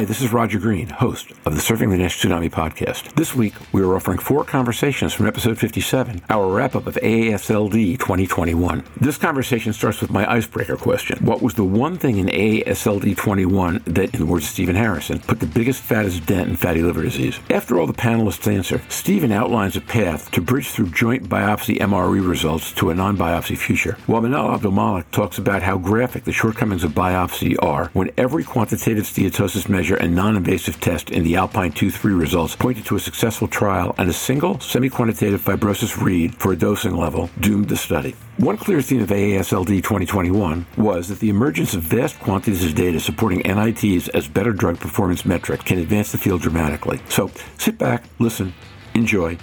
Hi, 0.00 0.06
this 0.06 0.22
is 0.22 0.32
Roger 0.32 0.58
Green, 0.58 0.88
host 0.88 1.30
of 1.44 1.54
the 1.54 1.60
Surfing 1.60 1.90
the 1.90 1.98
Nash 1.98 2.22
Tsunami 2.22 2.50
podcast. 2.50 3.14
This 3.16 3.34
week, 3.34 3.52
we 3.70 3.82
are 3.82 3.94
offering 3.94 4.16
four 4.16 4.44
conversations 4.44 5.12
from 5.12 5.26
episode 5.26 5.58
57, 5.58 6.22
our 6.30 6.50
wrap 6.50 6.74
up 6.74 6.86
of 6.86 6.94
AASLD 6.94 7.98
2021. 7.98 8.82
This 8.98 9.18
conversation 9.18 9.74
starts 9.74 10.00
with 10.00 10.10
my 10.10 10.26
icebreaker 10.32 10.78
question 10.78 11.18
What 11.22 11.42
was 11.42 11.52
the 11.52 11.64
one 11.64 11.98
thing 11.98 12.16
in 12.16 12.28
AASLD 12.28 13.14
21 13.14 13.82
that, 13.88 14.14
in 14.14 14.20
the 14.20 14.24
words 14.24 14.46
of 14.46 14.50
Stephen 14.52 14.74
Harrison, 14.74 15.18
put 15.18 15.38
the 15.38 15.46
biggest, 15.46 15.82
fattest 15.82 16.24
dent 16.24 16.48
in 16.48 16.56
fatty 16.56 16.80
liver 16.80 17.02
disease? 17.02 17.38
After 17.50 17.78
all 17.78 17.86
the 17.86 17.92
panelists 17.92 18.50
answer, 18.50 18.80
Stephen 18.88 19.32
outlines 19.32 19.76
a 19.76 19.82
path 19.82 20.30
to 20.30 20.40
bridge 20.40 20.68
through 20.68 20.92
joint 20.92 21.28
biopsy 21.28 21.76
MRE 21.76 22.26
results 22.26 22.72
to 22.72 22.88
a 22.88 22.94
non 22.94 23.18
biopsy 23.18 23.58
future, 23.58 23.98
while 24.06 24.22
Manal 24.22 24.58
Abdelmalek 24.58 25.10
talks 25.10 25.36
about 25.36 25.62
how 25.62 25.76
graphic 25.76 26.24
the 26.24 26.32
shortcomings 26.32 26.84
of 26.84 26.92
biopsy 26.92 27.54
are 27.62 27.90
when 27.92 28.10
every 28.16 28.44
quantitative 28.44 29.04
steatosis 29.04 29.68
measure 29.68 29.89
and 29.96 30.14
non-invasive 30.14 30.80
test 30.80 31.10
in 31.10 31.24
the 31.24 31.36
Alpine 31.36 31.72
2-3 31.72 32.18
results 32.18 32.56
pointed 32.56 32.84
to 32.86 32.96
a 32.96 33.00
successful 33.00 33.48
trial 33.48 33.94
and 33.98 34.08
a 34.08 34.12
single 34.12 34.60
semi-quantitative 34.60 35.40
fibrosis 35.40 36.00
read 36.00 36.34
for 36.34 36.52
a 36.52 36.56
dosing 36.56 36.96
level 36.96 37.30
doomed 37.40 37.68
the 37.68 37.76
study. 37.76 38.14
One 38.38 38.56
clear 38.56 38.80
theme 38.80 39.02
of 39.02 39.08
AASLD 39.08 39.66
2021 39.66 40.66
was 40.76 41.08
that 41.08 41.20
the 41.20 41.30
emergence 41.30 41.74
of 41.74 41.82
vast 41.82 42.18
quantities 42.20 42.64
of 42.64 42.74
data 42.74 42.98
supporting 43.00 43.40
NITs 43.40 44.08
as 44.08 44.28
better 44.28 44.52
drug 44.52 44.78
performance 44.78 45.24
metrics 45.24 45.64
can 45.64 45.78
advance 45.78 46.12
the 46.12 46.18
field 46.18 46.42
dramatically. 46.42 47.00
So 47.08 47.30
sit 47.58 47.76
back, 47.78 48.04
listen, 48.18 48.54
enjoy, 48.94 49.38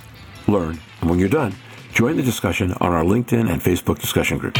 learn, 0.47 0.79
and 1.01 1.09
when 1.09 1.19
you're 1.19 1.29
done, 1.29 1.53
join 1.93 2.17
the 2.17 2.23
discussion 2.23 2.73
on 2.73 2.91
our 2.91 3.03
LinkedIn 3.03 3.51
and 3.51 3.61
Facebook 3.61 3.99
discussion 3.99 4.37
group. 4.37 4.57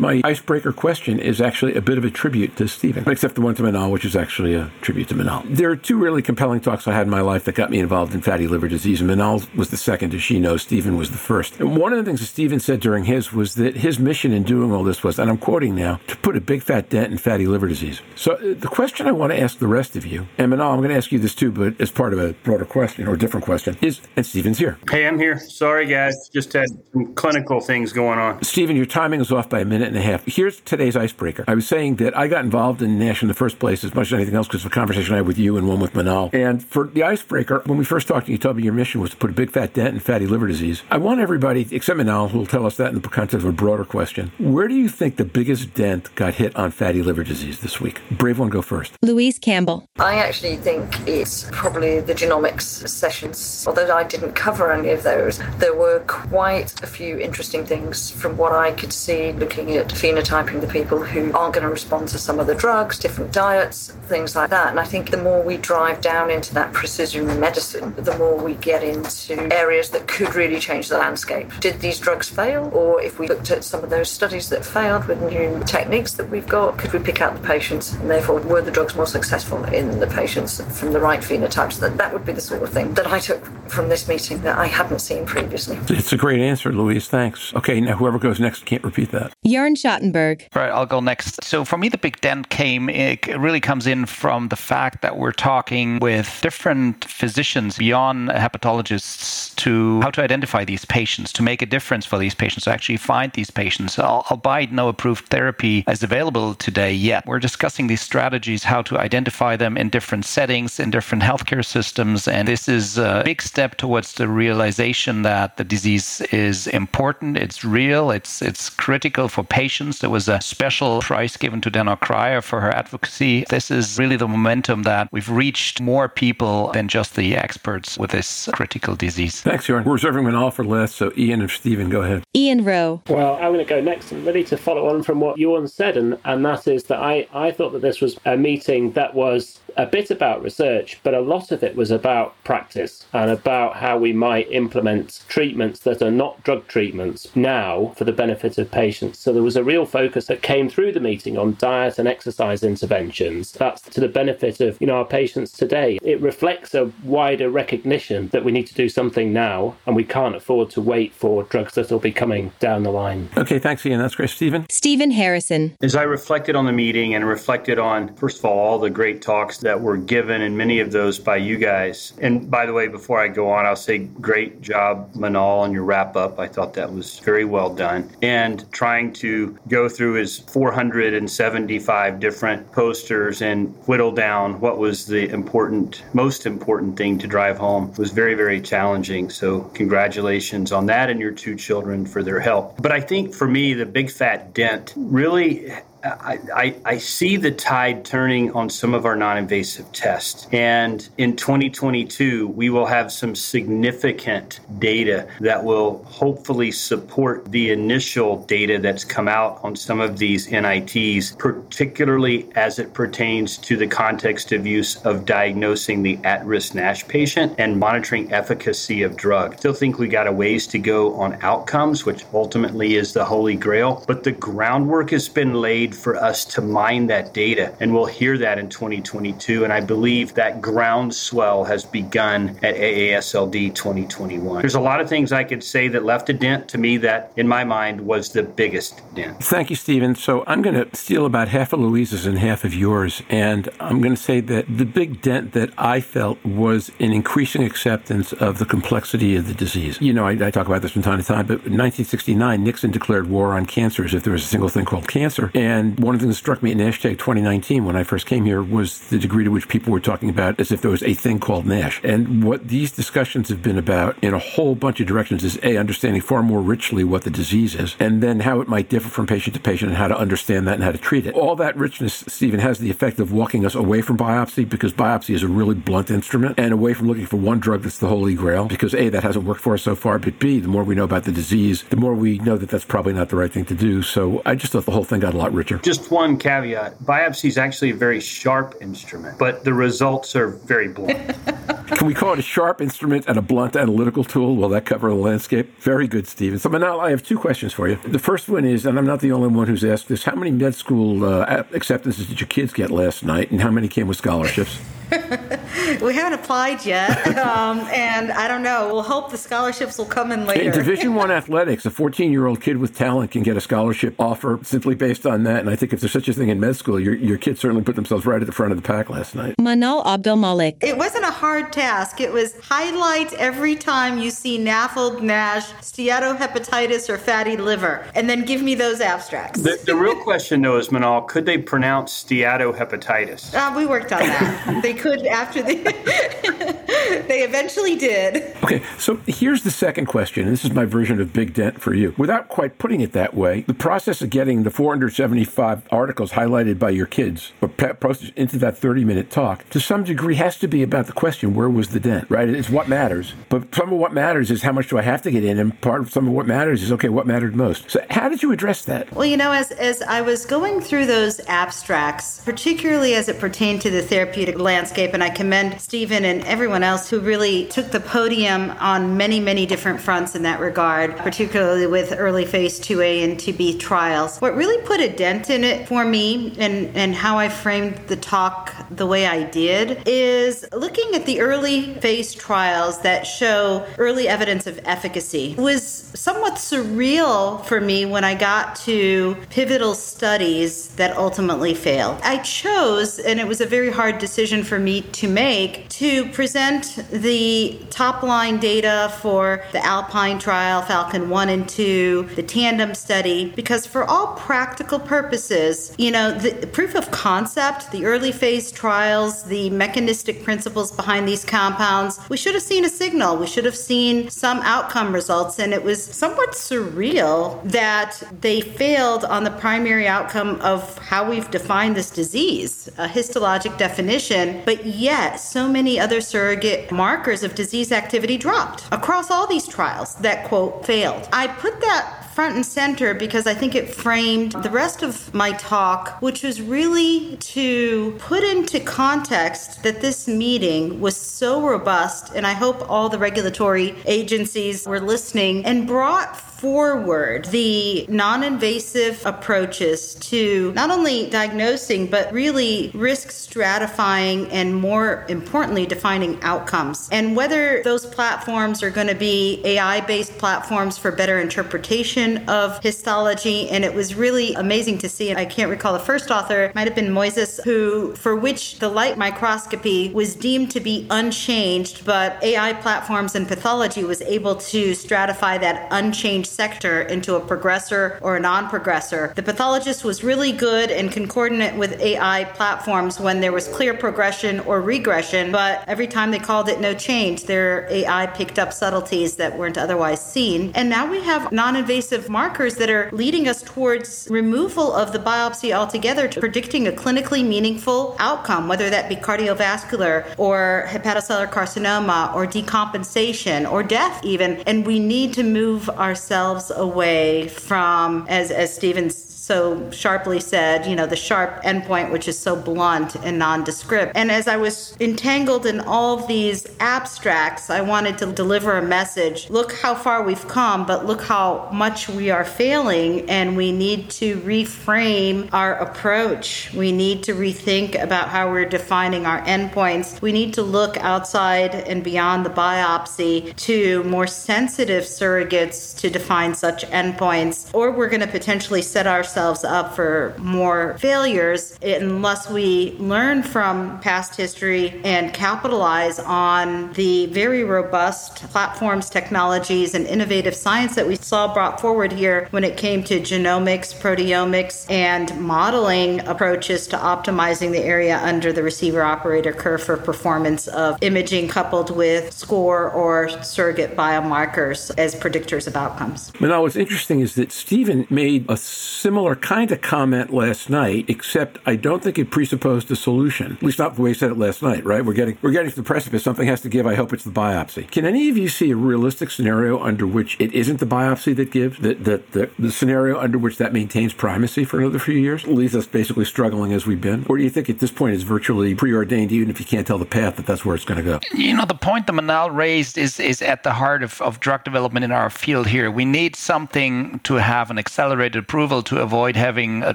My 0.00 0.20
icebreaker 0.22 0.72
question 0.72 1.18
is 1.18 1.40
actually 1.40 1.74
a 1.74 1.80
bit 1.80 1.98
of 1.98 2.04
a 2.04 2.10
tribute 2.10 2.56
to 2.56 2.68
Stephen, 2.68 3.08
except 3.08 3.34
the 3.34 3.40
one 3.40 3.56
to 3.56 3.64
Manal, 3.64 3.90
which 3.90 4.04
is 4.04 4.14
actually 4.14 4.54
a 4.54 4.70
tribute 4.80 5.08
to 5.08 5.14
Manal. 5.16 5.42
There 5.48 5.70
are 5.70 5.76
two 5.76 5.96
really 5.96 6.22
compelling 6.22 6.60
talks 6.60 6.86
I 6.86 6.92
had 6.92 7.08
in 7.08 7.10
my 7.10 7.20
life 7.20 7.42
that 7.44 7.56
got 7.56 7.68
me 7.68 7.80
involved 7.80 8.14
in 8.14 8.20
fatty 8.20 8.46
liver 8.46 8.68
disease. 8.68 9.02
Manal 9.02 9.52
was 9.56 9.70
the 9.70 9.76
second, 9.76 10.14
as 10.14 10.22
she 10.22 10.38
knows. 10.38 10.62
Stephen 10.62 10.96
was 10.96 11.10
the 11.10 11.18
first. 11.18 11.58
And 11.58 11.76
one 11.76 11.92
of 11.92 11.98
the 11.98 12.04
things 12.04 12.20
that 12.20 12.26
Stephen 12.26 12.60
said 12.60 12.78
during 12.78 13.04
his 13.04 13.32
was 13.32 13.56
that 13.56 13.78
his 13.78 13.98
mission 13.98 14.32
in 14.32 14.44
doing 14.44 14.70
all 14.70 14.84
this 14.84 15.02
was, 15.02 15.18
and 15.18 15.28
I'm 15.28 15.38
quoting 15.38 15.74
now, 15.74 15.98
to 16.06 16.16
put 16.18 16.36
a 16.36 16.40
big 16.40 16.62
fat 16.62 16.90
dent 16.90 17.10
in 17.10 17.18
fatty 17.18 17.48
liver 17.48 17.66
disease. 17.66 18.00
So 18.14 18.34
uh, 18.34 18.54
the 18.56 18.68
question 18.68 19.08
I 19.08 19.12
want 19.12 19.32
to 19.32 19.40
ask 19.40 19.58
the 19.58 19.66
rest 19.66 19.96
of 19.96 20.06
you, 20.06 20.28
and 20.38 20.52
Manal, 20.52 20.72
I'm 20.72 20.78
going 20.78 20.90
to 20.90 20.96
ask 20.96 21.10
you 21.10 21.18
this 21.18 21.34
too, 21.34 21.50
but 21.50 21.80
as 21.80 21.90
part 21.90 22.12
of 22.12 22.20
a 22.20 22.34
broader 22.44 22.64
question 22.64 23.08
or 23.08 23.14
a 23.14 23.18
different 23.18 23.44
question, 23.44 23.76
is, 23.80 24.00
and 24.14 24.24
Stephen's 24.24 24.58
here. 24.58 24.78
Hey, 24.88 25.08
I'm 25.08 25.18
here. 25.18 25.40
Sorry, 25.40 25.86
guys. 25.86 26.28
Just 26.32 26.52
had 26.52 26.68
some 26.92 27.14
clinical 27.14 27.60
things 27.60 27.92
going 27.92 28.20
on. 28.20 28.40
Stephen, 28.44 28.76
your 28.76 28.86
timing 28.86 29.20
is 29.20 29.32
off 29.32 29.48
by 29.48 29.58
a 29.58 29.64
minute 29.64 29.87
and 29.88 29.96
a 29.96 30.02
half. 30.02 30.24
Here's 30.26 30.60
today's 30.60 30.96
icebreaker. 30.96 31.44
I 31.48 31.54
was 31.54 31.66
saying 31.66 31.96
that 31.96 32.16
I 32.16 32.28
got 32.28 32.44
involved 32.44 32.82
in 32.82 32.98
Nash 32.98 33.22
in 33.22 33.28
the 33.28 33.34
first 33.34 33.58
place 33.58 33.84
as 33.84 33.94
much 33.94 34.08
as 34.08 34.14
anything 34.14 34.34
else 34.34 34.46
because 34.46 34.64
of 34.64 34.70
a 34.72 34.74
conversation 34.74 35.14
I 35.14 35.18
had 35.18 35.26
with 35.26 35.38
you 35.38 35.56
and 35.56 35.68
one 35.68 35.80
with 35.80 35.92
Manal. 35.92 36.32
And 36.32 36.62
for 36.64 36.86
the 36.86 37.02
icebreaker, 37.02 37.62
when 37.66 37.78
we 37.78 37.84
first 37.84 38.08
talked, 38.08 38.28
you 38.28 38.38
told 38.38 38.56
me 38.56 38.62
your 38.62 38.72
mission 38.72 39.00
was 39.00 39.10
to 39.10 39.16
put 39.16 39.30
a 39.30 39.32
big 39.32 39.50
fat 39.50 39.74
dent 39.74 39.94
in 39.94 40.00
fatty 40.00 40.26
liver 40.26 40.46
disease. 40.46 40.82
I 40.90 40.98
want 40.98 41.20
everybody, 41.20 41.66
except 41.70 41.98
Manal, 41.98 42.30
who 42.30 42.38
will 42.38 42.46
tell 42.46 42.66
us 42.66 42.76
that 42.76 42.88
in 42.88 43.00
the 43.00 43.08
context 43.08 43.44
of 43.44 43.48
a 43.48 43.52
broader 43.52 43.84
question. 43.84 44.32
Where 44.38 44.68
do 44.68 44.74
you 44.74 44.88
think 44.88 45.16
the 45.16 45.24
biggest 45.24 45.74
dent 45.74 46.14
got 46.14 46.34
hit 46.34 46.54
on 46.56 46.70
fatty 46.70 47.02
liver 47.02 47.24
disease 47.24 47.60
this 47.60 47.80
week? 47.80 48.00
Brave 48.10 48.38
one, 48.38 48.48
go 48.48 48.62
first. 48.62 48.96
Louise 49.02 49.38
Campbell. 49.38 49.86
I 49.98 50.16
actually 50.16 50.56
think 50.56 51.06
it's 51.06 51.48
probably 51.52 52.00
the 52.00 52.14
genomics 52.14 52.88
sessions. 52.88 53.64
Although 53.66 53.94
I 53.94 54.04
didn't 54.04 54.32
cover 54.32 54.72
any 54.72 54.90
of 54.90 55.02
those, 55.02 55.38
there 55.58 55.74
were 55.74 56.00
quite 56.06 56.82
a 56.82 56.86
few 56.86 57.18
interesting 57.18 57.64
things 57.64 58.10
from 58.10 58.36
what 58.36 58.52
I 58.52 58.72
could 58.72 58.92
see 58.92 59.32
looking 59.32 59.76
at 59.76 59.77
phenotyping 59.86 60.60
the 60.60 60.66
people 60.66 61.02
who 61.02 61.32
aren't 61.32 61.54
going 61.54 61.64
to 61.64 61.70
respond 61.70 62.08
to 62.08 62.18
some 62.18 62.38
of 62.40 62.46
the 62.46 62.54
drugs, 62.54 62.98
different 62.98 63.32
diets, 63.32 63.92
things 64.08 64.34
like 64.34 64.50
that. 64.50 64.70
And 64.70 64.80
I 64.80 64.84
think 64.84 65.10
the 65.10 65.22
more 65.22 65.42
we 65.42 65.56
drive 65.56 66.00
down 66.00 66.30
into 66.30 66.52
that 66.54 66.72
precision 66.72 67.38
medicine, 67.38 67.94
the 67.96 68.16
more 68.18 68.36
we 68.36 68.54
get 68.54 68.82
into 68.82 69.52
areas 69.52 69.90
that 69.90 70.08
could 70.08 70.34
really 70.34 70.58
change 70.58 70.88
the 70.88 70.98
landscape. 70.98 71.50
Did 71.60 71.80
these 71.80 71.98
drugs 71.98 72.28
fail? 72.28 72.70
Or 72.74 73.00
if 73.00 73.18
we 73.18 73.28
looked 73.28 73.50
at 73.50 73.64
some 73.64 73.84
of 73.84 73.90
those 73.90 74.10
studies 74.10 74.48
that 74.50 74.64
failed 74.64 75.06
with 75.06 75.20
new 75.22 75.62
techniques 75.64 76.12
that 76.14 76.28
we've 76.28 76.48
got, 76.48 76.78
could 76.78 76.92
we 76.92 76.98
pick 76.98 77.20
out 77.20 77.34
the 77.34 77.46
patients? 77.46 77.94
And 77.94 78.10
therefore, 78.10 78.40
were 78.40 78.62
the 78.62 78.70
drugs 78.70 78.94
more 78.94 79.06
successful 79.06 79.62
in 79.64 79.98
the 80.00 80.06
patients 80.06 80.60
from 80.78 80.92
the 80.92 81.00
right 81.00 81.20
phenotypes? 81.20 81.78
That, 81.80 81.96
that 81.98 82.12
would 82.12 82.24
be 82.24 82.32
the 82.32 82.40
sort 82.40 82.62
of 82.62 82.70
thing 82.70 82.94
that 82.94 83.06
I 83.06 83.18
took 83.18 83.42
from 83.68 83.88
this 83.88 84.08
meeting 84.08 84.40
that 84.42 84.58
I 84.58 84.66
hadn't 84.66 85.00
seen 85.00 85.26
previously. 85.26 85.78
It's 85.88 86.12
a 86.12 86.16
great 86.16 86.40
answer, 86.40 86.72
Louise. 86.72 87.08
Thanks. 87.08 87.54
Okay, 87.54 87.80
now 87.80 87.96
whoever 87.96 88.18
goes 88.18 88.40
next 88.40 88.64
can't 88.64 88.82
repeat 88.82 89.10
that. 89.12 89.32
Jörn 89.46 89.76
Schattenberg. 89.76 90.46
All 90.54 90.62
right, 90.62 90.70
I'll 90.70 90.86
go 90.86 91.00
next. 91.00 91.44
So 91.44 91.64
for 91.64 91.76
me, 91.76 91.88
the 91.88 91.98
big 91.98 92.20
dent 92.20 92.48
came, 92.48 92.88
it 92.88 93.26
really 93.38 93.60
comes 93.60 93.86
in 93.86 94.06
from 94.06 94.48
the 94.48 94.56
fact 94.56 95.02
that 95.02 95.18
we're 95.18 95.32
talking 95.32 95.98
with 95.98 96.38
different 96.42 97.04
physicians 97.04 97.76
beyond 97.76 98.30
hepatologists 98.30 99.54
to 99.56 100.00
how 100.00 100.10
to 100.10 100.22
identify 100.22 100.64
these 100.64 100.84
patients, 100.84 101.32
to 101.34 101.42
make 101.42 101.60
a 101.60 101.66
difference 101.66 102.06
for 102.06 102.18
these 102.18 102.34
patients, 102.34 102.64
to 102.64 102.70
actually 102.70 102.96
find 102.96 103.32
these 103.32 103.50
patients. 103.50 103.98
Albeit 103.98 104.72
no 104.72 104.88
approved 104.88 105.26
therapy 105.26 105.84
is 105.88 106.02
available 106.02 106.54
today 106.54 106.92
yet. 106.92 107.26
We're 107.26 107.38
discussing 107.38 107.86
these 107.88 108.00
strategies, 108.00 108.64
how 108.64 108.82
to 108.82 108.98
identify 108.98 109.56
them 109.56 109.76
in 109.76 109.90
different 109.90 110.24
settings, 110.24 110.80
in 110.80 110.90
different 110.90 111.22
healthcare 111.22 111.64
systems. 111.64 112.28
And 112.28 112.48
this 112.48 112.68
is 112.68 112.96
a 112.96 113.22
big 113.24 113.42
step 113.42 113.57
towards 113.58 114.14
the 114.14 114.28
realization 114.28 115.22
that 115.22 115.56
the 115.56 115.64
disease 115.64 116.20
is 116.32 116.66
important, 116.68 117.36
it's 117.36 117.64
real, 117.64 118.10
it's 118.10 118.40
it's 118.42 118.70
critical 118.70 119.28
for 119.28 119.42
patients. 119.44 119.98
There 119.98 120.10
was 120.10 120.28
a 120.28 120.40
special 120.40 121.00
prize 121.00 121.36
given 121.36 121.60
to 121.62 121.70
Donna 121.70 121.96
Cryer 121.96 122.40
for 122.40 122.60
her 122.60 122.70
advocacy. 122.70 123.44
This 123.48 123.70
is 123.70 123.98
really 123.98 124.16
the 124.16 124.28
momentum 124.28 124.84
that 124.84 125.08
we've 125.12 125.28
reached 125.28 125.80
more 125.80 126.08
people 126.08 126.70
than 126.72 126.88
just 126.88 127.16
the 127.16 127.36
experts 127.36 127.98
with 127.98 128.10
this 128.10 128.48
critical 128.52 128.94
disease. 128.94 129.40
Thanks, 129.42 129.66
Jörn. 129.66 129.84
We're 129.84 129.94
reserving 129.94 130.24
Manal 130.24 130.52
for 130.52 130.64
last, 130.64 130.96
so 130.96 131.12
Ian 131.16 131.40
and 131.40 131.50
Stephen, 131.50 131.90
go 131.90 132.02
ahead. 132.02 132.22
Ian 132.34 132.64
Rowe. 132.64 133.02
Well, 133.08 133.34
I'm 133.34 133.52
going 133.52 133.58
to 133.58 133.64
go 133.64 133.80
next, 133.80 134.12
and 134.12 134.24
really 134.24 134.44
to 134.44 134.56
follow 134.56 134.88
on 134.88 135.02
from 135.02 135.20
what 135.20 135.36
Jörn 135.36 135.68
said, 135.68 135.96
and, 135.96 136.18
and 136.24 136.44
that 136.44 136.66
is 136.68 136.84
that 136.84 136.98
I, 136.98 137.26
I 137.32 137.50
thought 137.50 137.72
that 137.72 137.82
this 137.82 138.00
was 138.00 138.18
a 138.24 138.36
meeting 138.36 138.92
that 138.92 139.14
was 139.14 139.60
a 139.78 139.86
bit 139.86 140.10
about 140.10 140.42
research, 140.42 140.98
but 141.04 141.14
a 141.14 141.20
lot 141.20 141.52
of 141.52 141.62
it 141.62 141.76
was 141.76 141.92
about 141.92 142.34
practice 142.42 143.06
and 143.12 143.30
about 143.30 143.76
how 143.76 143.96
we 143.96 144.12
might 144.12 144.50
implement 144.50 145.22
treatments 145.28 145.80
that 145.80 146.02
are 146.02 146.10
not 146.10 146.42
drug 146.42 146.66
treatments 146.66 147.28
now 147.36 147.94
for 147.96 148.04
the 148.04 148.12
benefit 148.12 148.58
of 148.58 148.70
patients. 148.70 149.20
So 149.20 149.32
there 149.32 149.42
was 149.42 149.56
a 149.56 149.62
real 149.62 149.86
focus 149.86 150.26
that 150.26 150.42
came 150.42 150.68
through 150.68 150.92
the 150.92 151.00
meeting 151.00 151.38
on 151.38 151.56
diet 151.60 151.98
and 151.98 152.08
exercise 152.08 152.64
interventions. 152.64 153.52
That's 153.52 153.82
to 153.82 154.00
the 154.00 154.08
benefit 154.08 154.60
of 154.60 154.80
you 154.80 154.88
know 154.88 154.96
our 154.96 155.04
patients 155.04 155.52
today. 155.52 155.98
It 156.02 156.20
reflects 156.20 156.74
a 156.74 156.90
wider 157.04 157.48
recognition 157.48 158.28
that 158.28 158.44
we 158.44 158.50
need 158.50 158.66
to 158.66 158.74
do 158.74 158.88
something 158.88 159.32
now, 159.32 159.76
and 159.86 159.94
we 159.94 160.04
can't 160.04 160.34
afford 160.34 160.70
to 160.70 160.80
wait 160.80 161.14
for 161.14 161.44
drugs 161.44 161.74
that 161.74 161.90
will 161.90 162.00
be 162.00 162.10
coming 162.10 162.50
down 162.58 162.82
the 162.82 162.90
line. 162.90 163.28
Okay, 163.36 163.60
thanks, 163.60 163.86
Ian. 163.86 164.00
That's 164.00 164.16
great. 164.16 164.30
Stephen? 164.30 164.66
Stephen 164.70 165.12
Harrison. 165.12 165.76
As 165.80 165.94
I 165.94 166.02
reflected 166.02 166.56
on 166.56 166.66
the 166.66 166.72
meeting 166.72 167.14
and 167.14 167.24
reflected 167.24 167.78
on, 167.78 168.14
first 168.16 168.40
of 168.40 168.44
all, 168.44 168.58
all 168.58 168.78
the 168.80 168.90
great 168.90 169.22
talks 169.22 169.58
that 169.68 169.82
were 169.82 169.98
given, 169.98 170.40
and 170.40 170.56
many 170.56 170.80
of 170.80 170.92
those 170.92 171.18
by 171.18 171.36
you 171.36 171.58
guys. 171.58 172.14
And 172.22 172.50
by 172.50 172.64
the 172.64 172.72
way, 172.72 172.88
before 172.88 173.20
I 173.20 173.28
go 173.28 173.50
on, 173.50 173.66
I'll 173.66 173.76
say 173.76 173.98
great 173.98 174.62
job, 174.62 175.12
Manal, 175.12 175.58
on 175.58 175.72
your 175.72 175.84
wrap 175.84 176.16
up. 176.16 176.38
I 176.38 176.48
thought 176.48 176.72
that 176.72 176.90
was 176.90 177.18
very 177.18 177.44
well 177.44 177.74
done. 177.74 178.08
And 178.22 178.64
trying 178.72 179.12
to 179.24 179.58
go 179.68 179.86
through 179.86 180.14
his 180.14 180.38
475 180.38 182.18
different 182.18 182.72
posters 182.72 183.42
and 183.42 183.74
whittle 183.86 184.10
down 184.10 184.58
what 184.58 184.78
was 184.78 185.04
the 185.04 185.28
important, 185.28 186.02
most 186.14 186.46
important 186.46 186.96
thing 186.96 187.18
to 187.18 187.26
drive 187.26 187.58
home 187.58 187.92
was 187.98 188.10
very, 188.10 188.32
very 188.32 188.62
challenging. 188.62 189.28
So, 189.28 189.60
congratulations 189.74 190.72
on 190.72 190.86
that 190.86 191.10
and 191.10 191.20
your 191.20 191.32
two 191.32 191.56
children 191.56 192.06
for 192.06 192.22
their 192.22 192.40
help. 192.40 192.80
But 192.80 192.92
I 192.92 193.02
think 193.02 193.34
for 193.34 193.46
me, 193.46 193.74
the 193.74 193.84
big 193.84 194.10
fat 194.10 194.54
dent 194.54 194.94
really 194.96 195.70
I, 196.04 196.76
I, 196.84 196.98
see 196.98 197.36
the 197.36 197.50
tide 197.50 198.04
turning 198.04 198.52
on 198.52 198.70
some 198.70 198.94
of 198.94 199.04
our 199.04 199.16
non 199.16 199.36
invasive 199.38 199.90
tests. 199.92 200.46
And 200.52 201.08
in 201.18 201.34
2022, 201.34 202.48
we 202.48 202.70
will 202.70 202.86
have 202.86 203.10
some 203.10 203.34
significant 203.34 204.60
data 204.78 205.28
that 205.40 205.64
will 205.64 206.04
hopefully 206.04 206.70
support 206.70 207.50
the 207.50 207.70
initial 207.70 208.44
data 208.44 208.78
that's 208.78 209.04
come 209.04 209.26
out 209.26 209.60
on 209.64 209.74
some 209.74 210.00
of 210.00 210.18
these 210.18 210.50
NITs, 210.50 211.32
particularly 211.32 212.48
as 212.54 212.78
it 212.78 212.94
pertains 212.94 213.56
to 213.58 213.76
the 213.76 213.86
context 213.86 214.52
of 214.52 214.66
use 214.66 214.96
of 215.04 215.24
diagnosing 215.24 216.02
the 216.02 216.18
at 216.22 216.44
risk 216.46 216.74
NASH 216.74 217.08
patient 217.08 217.54
and 217.58 217.78
monitoring 217.78 218.32
efficacy 218.32 219.02
of 219.02 219.16
drug. 219.16 219.58
Still 219.58 219.72
think 219.72 219.98
we 219.98 220.06
got 220.06 220.28
a 220.28 220.32
ways 220.32 220.66
to 220.68 220.78
go 220.78 221.14
on 221.16 221.38
outcomes, 221.42 222.06
which 222.06 222.24
ultimately 222.32 222.94
is 222.94 223.12
the 223.12 223.24
holy 223.24 223.56
grail, 223.56 224.04
but 224.06 224.22
the 224.22 224.32
groundwork 224.32 225.10
has 225.10 225.28
been 225.28 225.54
laid 225.54 225.87
need 225.88 225.96
for 225.96 226.16
us 226.16 226.44
to 226.44 226.60
mine 226.60 227.06
that 227.08 227.34
data. 227.34 227.74
And 227.80 227.92
we'll 227.92 228.06
hear 228.06 228.38
that 228.38 228.58
in 228.58 228.68
2022. 228.68 229.64
And 229.64 229.72
I 229.72 229.80
believe 229.80 230.34
that 230.34 230.60
groundswell 230.60 231.64
has 231.64 231.84
begun 231.84 232.58
at 232.62 232.74
AASLD 232.74 233.74
2021. 233.74 234.60
There's 234.60 234.74
a 234.74 234.80
lot 234.80 235.00
of 235.00 235.08
things 235.08 235.32
I 235.32 235.44
could 235.44 235.62
say 235.62 235.88
that 235.88 236.04
left 236.04 236.28
a 236.28 236.32
dent 236.32 236.68
to 236.68 236.78
me 236.78 236.96
that, 236.98 237.32
in 237.36 237.48
my 237.48 237.64
mind, 237.64 238.00
was 238.00 238.32
the 238.32 238.42
biggest 238.42 239.02
dent. 239.14 239.42
Thank 239.42 239.70
you, 239.70 239.76
Stephen. 239.76 240.14
So 240.14 240.44
I'm 240.46 240.62
going 240.62 240.74
to 240.74 240.96
steal 240.96 241.26
about 241.26 241.48
half 241.48 241.72
of 241.72 241.80
Louise's 241.80 242.26
and 242.26 242.38
half 242.38 242.64
of 242.64 242.74
yours. 242.74 243.22
And 243.28 243.68
I'm 243.80 244.00
going 244.00 244.14
to 244.14 244.20
say 244.20 244.40
that 244.40 244.66
the 244.68 244.84
big 244.84 245.22
dent 245.22 245.52
that 245.52 245.70
I 245.78 246.00
felt 246.00 246.42
was 246.44 246.90
an 247.00 247.12
increasing 247.12 247.62
acceptance 247.62 248.32
of 248.34 248.58
the 248.58 248.66
complexity 248.66 249.36
of 249.36 249.48
the 249.48 249.54
disease. 249.54 250.00
You 250.00 250.12
know, 250.12 250.26
I, 250.26 250.32
I 250.32 250.50
talk 250.50 250.66
about 250.66 250.82
this 250.82 250.92
from 250.92 251.02
time 251.02 251.18
to 251.18 251.24
time, 251.24 251.46
but 251.46 251.64
in 251.66 251.76
1969, 251.76 252.62
Nixon 252.62 252.90
declared 252.90 253.28
war 253.28 253.54
on 253.54 253.66
cancer 253.66 254.04
as 254.04 254.14
if 254.14 254.22
there 254.22 254.32
was 254.32 254.42
a 254.42 254.46
single 254.46 254.68
thing 254.68 254.84
called 254.84 255.08
cancer. 255.08 255.50
And 255.54 255.77
one 255.98 256.14
of 256.14 256.20
the 256.20 256.26
things 256.26 256.36
that 256.36 256.40
struck 256.40 256.62
me 256.62 256.70
at 256.70 256.76
NASH 256.76 257.00
2019 257.02 257.84
when 257.84 257.96
I 257.96 258.02
first 258.02 258.26
came 258.26 258.44
here 258.44 258.62
was 258.62 258.98
the 259.08 259.18
degree 259.18 259.44
to 259.44 259.50
which 259.50 259.68
people 259.68 259.92
were 259.92 260.00
talking 260.00 260.30
about 260.30 260.58
as 260.60 260.72
if 260.72 260.82
there 260.82 260.90
was 260.90 261.02
a 261.02 261.14
thing 261.14 261.38
called 261.38 261.66
NASH. 261.66 262.00
And 262.04 262.44
what 262.44 262.68
these 262.68 262.90
discussions 262.92 263.48
have 263.48 263.62
been 263.62 263.78
about 263.78 264.16
in 264.22 264.34
a 264.34 264.38
whole 264.38 264.74
bunch 264.74 265.00
of 265.00 265.06
directions 265.06 265.44
is 265.44 265.58
A, 265.62 265.76
understanding 265.76 266.20
far 266.20 266.42
more 266.42 266.60
richly 266.60 267.04
what 267.04 267.22
the 267.22 267.30
disease 267.30 267.74
is, 267.74 267.96
and 267.98 268.22
then 268.22 268.40
how 268.40 268.60
it 268.60 268.68
might 268.68 268.88
differ 268.88 269.08
from 269.08 269.26
patient 269.26 269.54
to 269.54 269.60
patient 269.60 269.90
and 269.90 269.98
how 269.98 270.08
to 270.08 270.16
understand 270.16 270.66
that 270.66 270.74
and 270.74 270.84
how 270.84 270.92
to 270.92 270.98
treat 270.98 271.26
it. 271.26 271.34
All 271.34 271.56
that 271.56 271.76
richness, 271.76 272.24
Stephen, 272.28 272.60
has 272.60 272.78
the 272.78 272.90
effect 272.90 273.20
of 273.20 273.32
walking 273.32 273.64
us 273.64 273.74
away 273.74 274.02
from 274.02 274.16
biopsy 274.16 274.68
because 274.68 274.92
biopsy 274.92 275.34
is 275.34 275.42
a 275.42 275.48
really 275.48 275.74
blunt 275.74 276.10
instrument 276.10 276.58
and 276.58 276.72
away 276.72 276.94
from 276.94 277.06
looking 277.06 277.26
for 277.26 277.36
one 277.36 277.60
drug 277.60 277.82
that's 277.82 277.98
the 277.98 278.08
holy 278.08 278.34
grail 278.34 278.66
because 278.66 278.94
A, 278.94 279.08
that 279.10 279.22
hasn't 279.22 279.44
worked 279.44 279.60
for 279.60 279.74
us 279.74 279.82
so 279.82 279.94
far, 279.94 280.18
but 280.18 280.38
B, 280.38 280.60
the 280.60 280.68
more 280.68 280.84
we 280.84 280.94
know 280.94 281.04
about 281.04 281.24
the 281.24 281.32
disease, 281.32 281.82
the 281.84 281.96
more 281.96 282.14
we 282.14 282.38
know 282.38 282.56
that 282.56 282.68
that's 282.68 282.84
probably 282.84 283.12
not 283.12 283.28
the 283.28 283.36
right 283.36 283.52
thing 283.52 283.64
to 283.66 283.74
do. 283.74 284.02
So 284.02 284.42
I 284.44 284.54
just 284.54 284.72
thought 284.72 284.84
the 284.84 284.92
whole 284.92 285.04
thing 285.04 285.20
got 285.20 285.34
a 285.34 285.36
lot 285.36 285.52
richer. 285.52 285.67
Just 285.76 286.10
one 286.10 286.38
caveat 286.38 286.98
biopsy 287.00 287.48
is 287.48 287.58
actually 287.58 287.90
a 287.90 287.94
very 287.94 288.20
sharp 288.20 288.74
instrument, 288.80 289.38
but 289.38 289.64
the 289.64 289.74
results 289.74 290.34
are 290.34 290.48
very 290.48 290.88
blunt. 290.88 291.18
Can 291.88 292.06
we 292.06 292.14
call 292.14 292.32
it 292.32 292.38
a 292.38 292.42
sharp 292.42 292.80
instrument 292.80 293.24
and 293.28 293.38
a 293.38 293.42
blunt 293.42 293.74
analytical 293.76 294.24
tool? 294.24 294.56
Will 294.56 294.68
that 294.70 294.84
cover 294.84 295.08
the 295.08 295.14
landscape? 295.14 295.78
Very 295.80 296.06
good, 296.06 296.26
Stephen. 296.26 296.58
So, 296.58 296.68
now 296.68 297.00
I 297.00 297.10
have 297.10 297.22
two 297.22 297.38
questions 297.38 297.72
for 297.72 297.88
you. 297.88 297.96
The 298.06 298.18
first 298.18 298.48
one 298.48 298.64
is, 298.64 298.86
and 298.86 298.98
I'm 298.98 299.06
not 299.06 299.20
the 299.20 299.32
only 299.32 299.48
one 299.48 299.66
who's 299.66 299.84
asked 299.84 300.08
this, 300.08 300.24
how 300.24 300.34
many 300.34 300.50
med 300.50 300.74
school 300.74 301.24
uh, 301.24 301.64
acceptances 301.74 302.26
did 302.28 302.40
your 302.40 302.48
kids 302.48 302.72
get 302.72 302.90
last 302.90 303.24
night, 303.24 303.50
and 303.50 303.60
how 303.60 303.70
many 303.70 303.88
came 303.88 304.06
with 304.06 304.18
scholarships? 304.18 304.78
we 306.02 306.14
haven't 306.14 306.38
applied 306.38 306.84
yet, 306.84 307.38
um, 307.38 307.80
and 307.92 308.30
I 308.32 308.46
don't 308.46 308.62
know. 308.62 308.92
We'll 308.92 309.02
hope 309.02 309.30
the 309.30 309.38
scholarships 309.38 309.96
will 309.96 310.06
come 310.06 310.32
in 310.32 310.44
later. 310.44 310.64
In 310.64 310.72
Division 310.72 311.14
One 311.14 311.30
athletics, 311.30 311.86
a 311.86 311.90
14-year-old 311.90 312.60
kid 312.60 312.76
with 312.76 312.96
talent 312.96 313.30
can 313.30 313.42
get 313.42 313.56
a 313.56 313.60
scholarship 313.60 314.14
offer 314.18 314.58
simply 314.62 314.94
based 314.94 315.26
on 315.26 315.44
that. 315.44 315.60
And 315.60 315.70
I 315.70 315.76
think 315.76 315.92
if 315.92 316.00
there's 316.00 316.12
such 316.12 316.28
a 316.28 316.32
thing 316.32 316.50
in 316.50 316.60
med 316.60 316.76
school, 316.76 317.00
your, 317.00 317.14
your 317.14 317.38
kids 317.38 317.60
certainly 317.60 317.82
put 317.82 317.96
themselves 317.96 318.26
right 318.26 318.40
at 318.40 318.46
the 318.46 318.52
front 318.52 318.72
of 318.72 318.76
the 318.76 318.86
pack 318.86 319.08
last 319.08 319.34
night. 319.34 319.54
Manal 319.58 320.04
Abdelmalek. 320.04 320.82
It 320.82 320.96
wasn't 320.98 321.24
a 321.24 321.30
hard 321.30 321.72
task. 321.72 322.20
It 322.20 322.32
was 322.32 322.58
highlight 322.60 323.32
every 323.34 323.74
time 323.74 324.18
you 324.18 324.30
see 324.30 324.58
NAFLD, 324.58 325.22
NASH, 325.22 325.72
steatohepatitis, 325.80 327.08
or 327.08 327.16
fatty 327.18 327.56
liver, 327.56 328.06
and 328.14 328.28
then 328.28 328.44
give 328.44 328.62
me 328.62 328.74
those 328.74 329.00
abstracts. 329.00 329.60
The, 329.62 329.80
the 329.84 329.96
real 329.96 330.16
question, 330.16 330.62
though, 330.62 330.76
is 330.76 330.88
Manal, 330.88 331.26
could 331.26 331.46
they 331.46 331.58
pronounce 331.58 332.24
steatohepatitis? 332.24 333.54
Uh, 333.54 333.74
we 333.76 333.86
worked 333.86 334.12
on 334.12 334.20
that. 334.20 334.82
they 334.82 334.94
could 334.98 335.26
after 335.26 335.62
the. 335.62 335.74
they 337.28 337.42
eventually 337.42 337.96
did. 337.96 338.56
Okay, 338.64 338.82
so 338.98 339.20
here's 339.26 339.62
the 339.62 339.70
second 339.70 340.06
question, 340.06 340.44
and 340.44 340.52
this 340.52 340.64
is 340.64 340.72
my 340.72 340.84
version 340.84 341.20
of 341.20 341.32
Big 341.32 341.54
Dent 341.54 341.80
for 341.80 341.94
you. 341.94 342.14
Without 342.18 342.48
quite 342.48 342.78
putting 342.78 343.00
it 343.00 343.12
that 343.12 343.34
way, 343.34 343.62
the 343.62 343.74
process 343.74 344.20
of 344.20 344.30
getting 344.30 344.62
the 344.62 344.70
475 344.70 345.86
articles 345.90 346.32
highlighted 346.32 346.78
by 346.78 346.90
your 346.90 347.06
kids 347.06 347.52
or 347.60 347.68
posted 347.68 348.32
into 348.36 348.58
that 348.58 348.76
30 348.76 349.04
minute 349.04 349.30
talk 349.30 349.68
to 349.70 349.80
some 349.80 350.04
degree 350.04 350.34
has 350.34 350.58
to 350.58 350.68
be 350.68 350.82
about 350.82 351.06
the 351.06 351.12
question 351.12 351.54
where 351.54 351.70
was 351.70 351.90
the 351.90 352.00
dent, 352.00 352.30
right? 352.30 352.48
It's 352.48 352.70
what 352.70 352.88
matters. 352.88 353.34
But 353.48 353.74
some 353.74 353.92
of 353.92 353.98
what 353.98 354.12
matters 354.12 354.50
is 354.50 354.62
how 354.62 354.72
much 354.72 354.88
do 354.88 354.98
I 354.98 355.02
have 355.02 355.22
to 355.22 355.30
get 355.30 355.44
in, 355.44 355.58
and 355.58 355.78
part 355.80 356.00
of 356.00 356.10
some 356.10 356.26
of 356.26 356.32
what 356.32 356.46
matters 356.46 356.82
is 356.82 356.92
okay, 356.92 357.08
what 357.08 357.26
mattered 357.26 357.54
most. 357.54 357.90
So, 357.90 358.04
how 358.10 358.28
did 358.28 358.42
you 358.42 358.52
address 358.52 358.84
that? 358.86 359.12
Well, 359.12 359.26
you 359.26 359.36
know, 359.36 359.52
as, 359.52 359.70
as 359.72 360.02
I 360.02 360.20
was 360.20 360.44
going 360.44 360.80
through 360.80 361.06
those 361.06 361.40
abstracts, 361.46 362.40
particularly 362.44 363.14
as 363.14 363.28
it 363.28 363.38
pertained 363.38 363.82
to 363.82 363.90
the 363.90 364.02
therapeutic 364.02 364.58
landscape, 364.58 364.87
and 364.96 365.22
I 365.22 365.30
commend 365.30 365.80
Stephen 365.80 366.24
and 366.24 366.42
everyone 366.44 366.82
else 366.82 367.10
who 367.10 367.20
really 367.20 367.66
took 367.66 367.90
the 367.90 368.00
podium 368.00 368.70
on 368.80 369.16
many, 369.16 369.40
many 369.40 369.66
different 369.66 370.00
fronts 370.00 370.34
in 370.34 370.42
that 370.42 370.60
regard, 370.60 371.16
particularly 371.16 371.86
with 371.86 372.14
early 372.16 372.46
phase 372.46 372.80
2A 372.80 373.24
and 373.24 373.36
2B 373.36 373.78
trials. 373.78 374.38
What 374.38 374.54
really 374.54 374.82
put 374.86 375.00
a 375.00 375.08
dent 375.08 375.50
in 375.50 375.64
it 375.64 375.88
for 375.88 376.04
me 376.04 376.54
and, 376.58 376.96
and 376.96 377.14
how 377.14 377.38
I 377.38 377.48
framed 377.48 377.96
the 378.08 378.16
talk 378.16 378.74
the 378.90 379.06
way 379.06 379.26
I 379.26 379.44
did 379.44 380.02
is 380.06 380.66
looking 380.72 381.14
at 381.14 381.26
the 381.26 381.40
early 381.40 381.94
phase 381.94 382.34
trials 382.34 383.00
that 383.02 383.26
show 383.26 383.86
early 383.98 384.28
evidence 384.28 384.66
of 384.66 384.80
efficacy 384.84 385.54
was 385.58 385.82
somewhat 386.18 386.54
surreal 386.54 387.64
for 387.64 387.80
me 387.80 388.04
when 388.04 388.24
I 388.24 388.34
got 388.34 388.74
to 388.76 389.36
pivotal 389.50 389.94
studies 389.94 390.88
that 390.96 391.16
ultimately 391.16 391.74
failed. 391.74 392.18
I 392.24 392.38
chose, 392.38 393.20
and 393.20 393.38
it 393.38 393.46
was 393.46 393.60
a 393.60 393.66
very 393.66 393.92
hard 393.92 394.18
decision 394.18 394.64
for 394.64 394.80
me 394.80 395.02
to 395.02 395.28
make, 395.28 395.88
to 395.90 396.28
present 396.32 396.96
the 397.12 397.78
top 397.90 398.24
line 398.24 398.58
data 398.58 399.14
for 399.20 399.62
the 399.70 399.84
Alpine 399.86 400.40
trial, 400.40 400.82
Falcon 400.82 401.30
1 401.30 401.48
and 401.50 401.68
2, 401.68 402.30
the 402.34 402.42
Tandem 402.42 402.94
study, 402.94 403.52
because 403.54 403.86
for 403.86 404.02
all 404.02 404.34
practical 404.34 404.98
purposes, 404.98 405.94
you 405.98 406.10
know, 406.10 406.32
the 406.32 406.66
proof 406.66 406.96
of 406.96 407.12
concept, 407.12 407.92
the 407.92 408.04
early 408.04 408.32
phase 408.32 408.72
trials, 408.72 409.44
the 409.44 409.70
mechanistic 409.70 410.42
principles 410.42 410.90
behind 410.90 411.28
these 411.28 411.44
compounds, 411.44 412.18
we 412.28 412.36
should 412.36 412.54
have 412.54 412.62
seen 412.62 412.84
a 412.84 412.88
signal. 412.88 413.36
We 413.36 413.46
should 413.46 413.64
have 413.64 413.76
seen 413.76 414.28
some 414.30 414.58
outcome 414.62 415.14
results. 415.14 415.60
And 415.60 415.72
it 415.72 415.84
was 415.84 416.07
somewhat 416.14 416.50
surreal 416.50 417.62
that 417.64 418.22
they 418.40 418.60
failed 418.60 419.24
on 419.24 419.44
the 419.44 419.50
primary 419.50 420.06
outcome 420.06 420.60
of 420.60 420.96
how 420.98 421.28
we've 421.28 421.50
defined 421.50 421.96
this 421.96 422.10
disease, 422.10 422.88
a 422.98 423.06
histologic 423.06 423.76
definition, 423.78 424.62
but 424.64 424.84
yet 424.86 425.36
so 425.36 425.68
many 425.68 425.98
other 425.98 426.20
surrogate 426.20 426.90
markers 426.90 427.42
of 427.42 427.54
disease 427.54 427.92
activity 427.92 428.36
dropped 428.36 428.84
across 428.92 429.30
all 429.30 429.46
these 429.46 429.66
trials 429.66 430.14
that, 430.16 430.46
quote, 430.46 430.84
failed. 430.84 431.28
I 431.32 431.46
put 431.46 431.80
that 431.80 432.27
front 432.38 432.54
and 432.54 432.64
center 432.64 433.14
because 433.14 433.48
I 433.48 433.54
think 433.54 433.74
it 433.74 433.92
framed 433.92 434.52
the 434.52 434.70
rest 434.70 435.02
of 435.02 435.34
my 435.34 435.50
talk, 435.54 436.22
which 436.22 436.44
was 436.44 436.62
really 436.62 437.36
to 437.36 438.12
put 438.20 438.44
into 438.44 438.78
context 438.78 439.82
that 439.82 440.02
this 440.02 440.28
meeting 440.28 441.00
was 441.00 441.16
so 441.16 441.68
robust, 441.68 442.32
and 442.36 442.46
I 442.46 442.52
hope 442.52 442.88
all 442.88 443.08
the 443.08 443.18
regulatory 443.18 443.96
agencies 444.06 444.86
were 444.86 445.00
listening 445.00 445.64
and 445.64 445.84
brought 445.84 446.36
forward 446.58 447.44
the 447.46 448.04
non 448.08 448.42
invasive 448.42 449.24
approaches 449.24 450.14
to 450.16 450.72
not 450.72 450.90
only 450.90 451.30
diagnosing, 451.30 452.06
but 452.06 452.32
really 452.32 452.90
risk 452.94 453.28
stratifying 453.28 454.48
and 454.50 454.74
more 454.74 455.24
importantly, 455.28 455.86
defining 455.86 456.40
outcomes. 456.42 457.08
And 457.12 457.36
whether 457.36 457.82
those 457.84 458.04
platforms 458.04 458.82
are 458.82 458.90
going 458.90 459.06
to 459.06 459.14
be 459.14 459.62
AI 459.64 460.00
based 460.00 460.36
platforms 460.38 460.98
for 460.98 461.12
better 461.12 461.38
interpretation 461.38 462.48
of 462.48 462.82
histology. 462.82 463.68
And 463.70 463.84
it 463.84 463.94
was 463.94 464.14
really 464.14 464.54
amazing 464.54 464.98
to 464.98 465.08
see. 465.08 465.34
I 465.34 465.44
can't 465.44 465.70
recall 465.70 465.92
the 465.92 465.98
first 466.00 466.30
author, 466.30 466.72
might 466.74 466.86
have 466.88 466.94
been 466.96 467.12
Moises, 467.12 467.62
who, 467.62 468.14
for 468.16 468.34
which 468.34 468.78
the 468.80 468.88
light 468.88 469.16
microscopy 469.16 470.10
was 470.10 470.34
deemed 470.34 470.70
to 470.72 470.80
be 470.80 471.06
unchanged, 471.10 472.04
but 472.04 472.42
AI 472.42 472.72
platforms 472.74 473.34
and 473.34 473.46
pathology 473.46 474.02
was 474.04 474.20
able 474.22 474.56
to 474.56 474.92
stratify 474.92 475.60
that 475.60 475.86
unchanged 475.90 476.47
sector 476.48 477.02
into 477.02 477.34
a 477.34 477.40
progressor 477.40 478.18
or 478.20 478.36
a 478.36 478.40
non 478.40 478.68
progressor. 478.68 479.34
The 479.34 479.42
pathologist 479.42 480.04
was 480.04 480.24
really 480.24 480.52
good 480.52 480.90
and 480.90 481.10
concordant 481.10 481.76
with 481.76 482.00
AI 482.00 482.44
platforms 482.54 483.20
when 483.20 483.40
there 483.40 483.52
was 483.52 483.68
clear 483.68 483.94
progression 483.94 484.60
or 484.60 484.80
regression, 484.80 485.52
but 485.52 485.84
every 485.86 486.06
time 486.06 486.30
they 486.30 486.38
called 486.38 486.68
it 486.68 486.80
no 486.80 486.94
change, 486.94 487.44
their 487.44 487.86
AI 487.90 488.26
picked 488.26 488.58
up 488.58 488.72
subtleties 488.72 489.36
that 489.36 489.56
weren't 489.58 489.78
otherwise 489.78 490.24
seen. 490.24 490.72
And 490.74 490.88
now 490.88 491.10
we 491.10 491.20
have 491.22 491.52
non 491.52 491.76
invasive 491.76 492.28
markers 492.28 492.76
that 492.76 492.90
are 492.90 493.10
leading 493.12 493.48
us 493.48 493.62
towards 493.62 494.28
removal 494.30 494.92
of 494.92 495.12
the 495.12 495.18
biopsy 495.18 495.74
altogether 495.74 496.28
to 496.28 496.40
predicting 496.40 496.88
a 496.88 496.92
clinically 496.92 497.46
meaningful 497.46 498.16
outcome, 498.18 498.68
whether 498.68 498.90
that 498.90 499.08
be 499.08 499.16
cardiovascular 499.16 500.26
or 500.36 500.86
hepatocellular 500.88 501.50
carcinoma 501.50 502.34
or 502.34 502.46
decompensation 502.46 503.70
or 503.70 503.82
death, 503.82 504.24
even. 504.24 504.56
And 504.66 504.86
we 504.86 504.98
need 504.98 505.32
to 505.34 505.42
move 505.42 505.88
ourselves 505.90 506.37
away 506.70 507.48
from, 507.48 508.24
as, 508.28 508.50
as 508.50 508.72
Stephen 508.72 509.10
so 509.48 509.90
sharply 509.90 510.40
said, 510.40 510.84
you 510.84 510.94
know, 510.94 511.06
the 511.06 511.16
sharp 511.16 511.62
endpoint, 511.64 512.12
which 512.12 512.28
is 512.28 512.38
so 512.38 512.54
blunt 512.54 513.16
and 513.16 513.38
nondescript. 513.38 514.12
And 514.14 514.30
as 514.30 514.46
I 514.46 514.58
was 514.58 514.94
entangled 515.00 515.64
in 515.64 515.80
all 515.80 516.18
these 516.26 516.66
abstracts, 516.80 517.70
I 517.70 517.80
wanted 517.80 518.18
to 518.18 518.26
deliver 518.26 518.76
a 518.76 518.82
message. 518.82 519.48
Look 519.48 519.72
how 519.72 519.94
far 519.94 520.22
we've 520.22 520.46
come, 520.48 520.84
but 520.84 521.06
look 521.06 521.22
how 521.22 521.70
much 521.72 522.10
we 522.10 522.28
are 522.28 522.44
failing, 522.44 523.28
and 523.30 523.56
we 523.56 523.72
need 523.72 524.10
to 524.22 524.36
reframe 524.40 525.48
our 525.54 525.76
approach. 525.76 526.70
We 526.74 526.92
need 526.92 527.22
to 527.22 527.32
rethink 527.32 528.00
about 528.00 528.28
how 528.28 528.50
we're 528.50 528.68
defining 528.68 529.24
our 529.24 529.40
endpoints. 529.46 530.20
We 530.20 530.32
need 530.32 530.52
to 530.54 530.62
look 530.62 530.98
outside 530.98 531.74
and 531.74 532.04
beyond 532.04 532.44
the 532.44 532.50
biopsy 532.50 533.56
to 533.68 534.02
more 534.04 534.26
sensitive 534.26 535.04
surrogates 535.04 535.98
to 536.00 536.10
define 536.10 536.54
such 536.54 536.84
endpoints, 536.88 537.72
or 537.72 537.90
we're 537.90 538.10
going 538.10 538.20
to 538.20 538.26
potentially 538.26 538.82
set 538.82 539.06
ourselves 539.06 539.37
up 539.38 539.94
for 539.94 540.34
more 540.38 540.98
failures 540.98 541.78
unless 541.82 542.50
we 542.50 542.96
learn 542.98 543.42
from 543.42 543.98
past 544.00 544.36
history 544.36 545.00
and 545.04 545.32
capitalize 545.32 546.18
on 546.18 546.92
the 546.94 547.26
very 547.26 547.64
robust 547.64 548.36
platforms, 548.50 549.08
technologies, 549.08 549.94
and 549.94 550.06
innovative 550.06 550.54
science 550.54 550.94
that 550.94 551.06
we 551.06 551.16
saw 551.16 551.52
brought 551.52 551.80
forward 551.80 552.12
here 552.12 552.48
when 552.50 552.64
it 552.64 552.76
came 552.76 553.02
to 553.04 553.20
genomics, 553.20 553.94
proteomics, 553.94 554.90
and 554.90 555.38
modeling 555.40 556.20
approaches 556.26 556.86
to 556.88 556.96
optimizing 556.96 557.70
the 557.70 557.80
area 557.80 558.18
under 558.18 558.52
the 558.52 558.62
receiver 558.62 559.02
operator 559.02 559.52
curve 559.52 559.82
for 559.82 559.96
performance 559.96 560.68
of 560.68 560.96
imaging 561.02 561.48
coupled 561.48 561.94
with 561.94 562.32
score 562.32 562.90
or 562.90 563.28
surrogate 563.42 563.96
biomarkers 563.96 564.90
as 564.98 565.14
predictors 565.14 565.66
of 565.66 565.76
outcomes. 565.76 566.32
Now, 566.40 566.62
what's 566.62 566.76
interesting 566.76 567.20
is 567.20 567.34
that 567.34 567.52
Stephen 567.52 568.06
made 568.10 568.46
a 568.48 568.56
similar 568.56 569.27
kind 569.36 569.70
of 569.72 569.80
comment 569.80 570.32
last 570.32 570.70
night, 570.70 571.06
except 571.08 571.58
I 571.66 571.76
don't 571.76 572.02
think 572.02 572.18
it 572.18 572.30
presupposed 572.30 572.90
a 572.90 572.96
solution. 572.96 573.52
At 573.52 573.62
least 573.62 573.78
not 573.78 573.96
the 573.96 574.02
way 574.02 574.10
he 574.10 574.14
said 574.14 574.30
it 574.30 574.38
last 574.38 574.62
night, 574.62 574.84
right? 574.84 575.04
We're 575.04 575.12
getting 575.14 575.38
we're 575.42 575.50
getting 575.50 575.70
to 575.70 575.76
the 575.76 575.82
precipice. 575.82 576.22
Something 576.22 576.46
has 576.46 576.60
to 576.62 576.68
give. 576.68 576.86
I 576.86 576.94
hope 576.94 577.12
it's 577.12 577.24
the 577.24 577.30
biopsy. 577.30 577.90
Can 577.90 578.04
any 578.04 578.28
of 578.28 578.36
you 578.36 578.48
see 578.48 578.70
a 578.70 578.76
realistic 578.76 579.30
scenario 579.30 579.82
under 579.82 580.06
which 580.06 580.36
it 580.38 580.52
isn't 580.52 580.80
the 580.80 580.86
biopsy 580.86 581.34
that 581.36 581.50
gives? 581.50 581.78
That 581.78 582.04
the, 582.04 582.22
the, 582.32 582.50
the 582.58 582.70
scenario 582.70 583.18
under 583.18 583.38
which 583.38 583.56
that 583.58 583.72
maintains 583.72 584.12
primacy 584.12 584.64
for 584.64 584.78
another 584.78 584.98
few 584.98 585.14
years 585.14 585.46
leaves 585.46 585.74
us 585.74 585.86
basically 585.86 586.24
struggling 586.24 586.72
as 586.72 586.86
we've 586.86 587.00
been? 587.00 587.24
Or 587.28 587.36
do 587.36 587.42
you 587.42 587.50
think 587.50 587.70
at 587.70 587.78
this 587.78 587.90
point 587.90 588.14
it's 588.14 588.22
virtually 588.22 588.74
preordained, 588.74 589.32
even 589.32 589.50
if 589.50 589.60
you 589.60 589.66
can't 589.66 589.86
tell 589.86 589.98
the 589.98 590.06
path, 590.06 590.36
that 590.36 590.46
that's 590.46 590.64
where 590.64 590.74
it's 590.74 590.84
going 590.84 591.04
to 591.04 591.04
go? 591.04 591.20
You 591.34 591.56
know, 591.56 591.64
the 591.64 591.74
point 591.74 592.06
that 592.06 592.12
Manal 592.12 592.54
raised 592.54 592.98
is, 592.98 593.20
is 593.20 593.42
at 593.42 593.62
the 593.62 593.72
heart 593.72 594.02
of, 594.02 594.20
of 594.22 594.40
drug 594.40 594.64
development 594.64 595.04
in 595.04 595.12
our 595.12 595.30
field 595.30 595.66
here. 595.66 595.90
We 595.90 596.04
need 596.04 596.36
something 596.36 597.20
to 597.20 597.34
have 597.34 597.70
an 597.70 597.78
accelerated 597.78 598.42
approval 598.42 598.82
to 598.84 598.98
avoid 599.08 599.36
having 599.36 599.82
a 599.82 599.94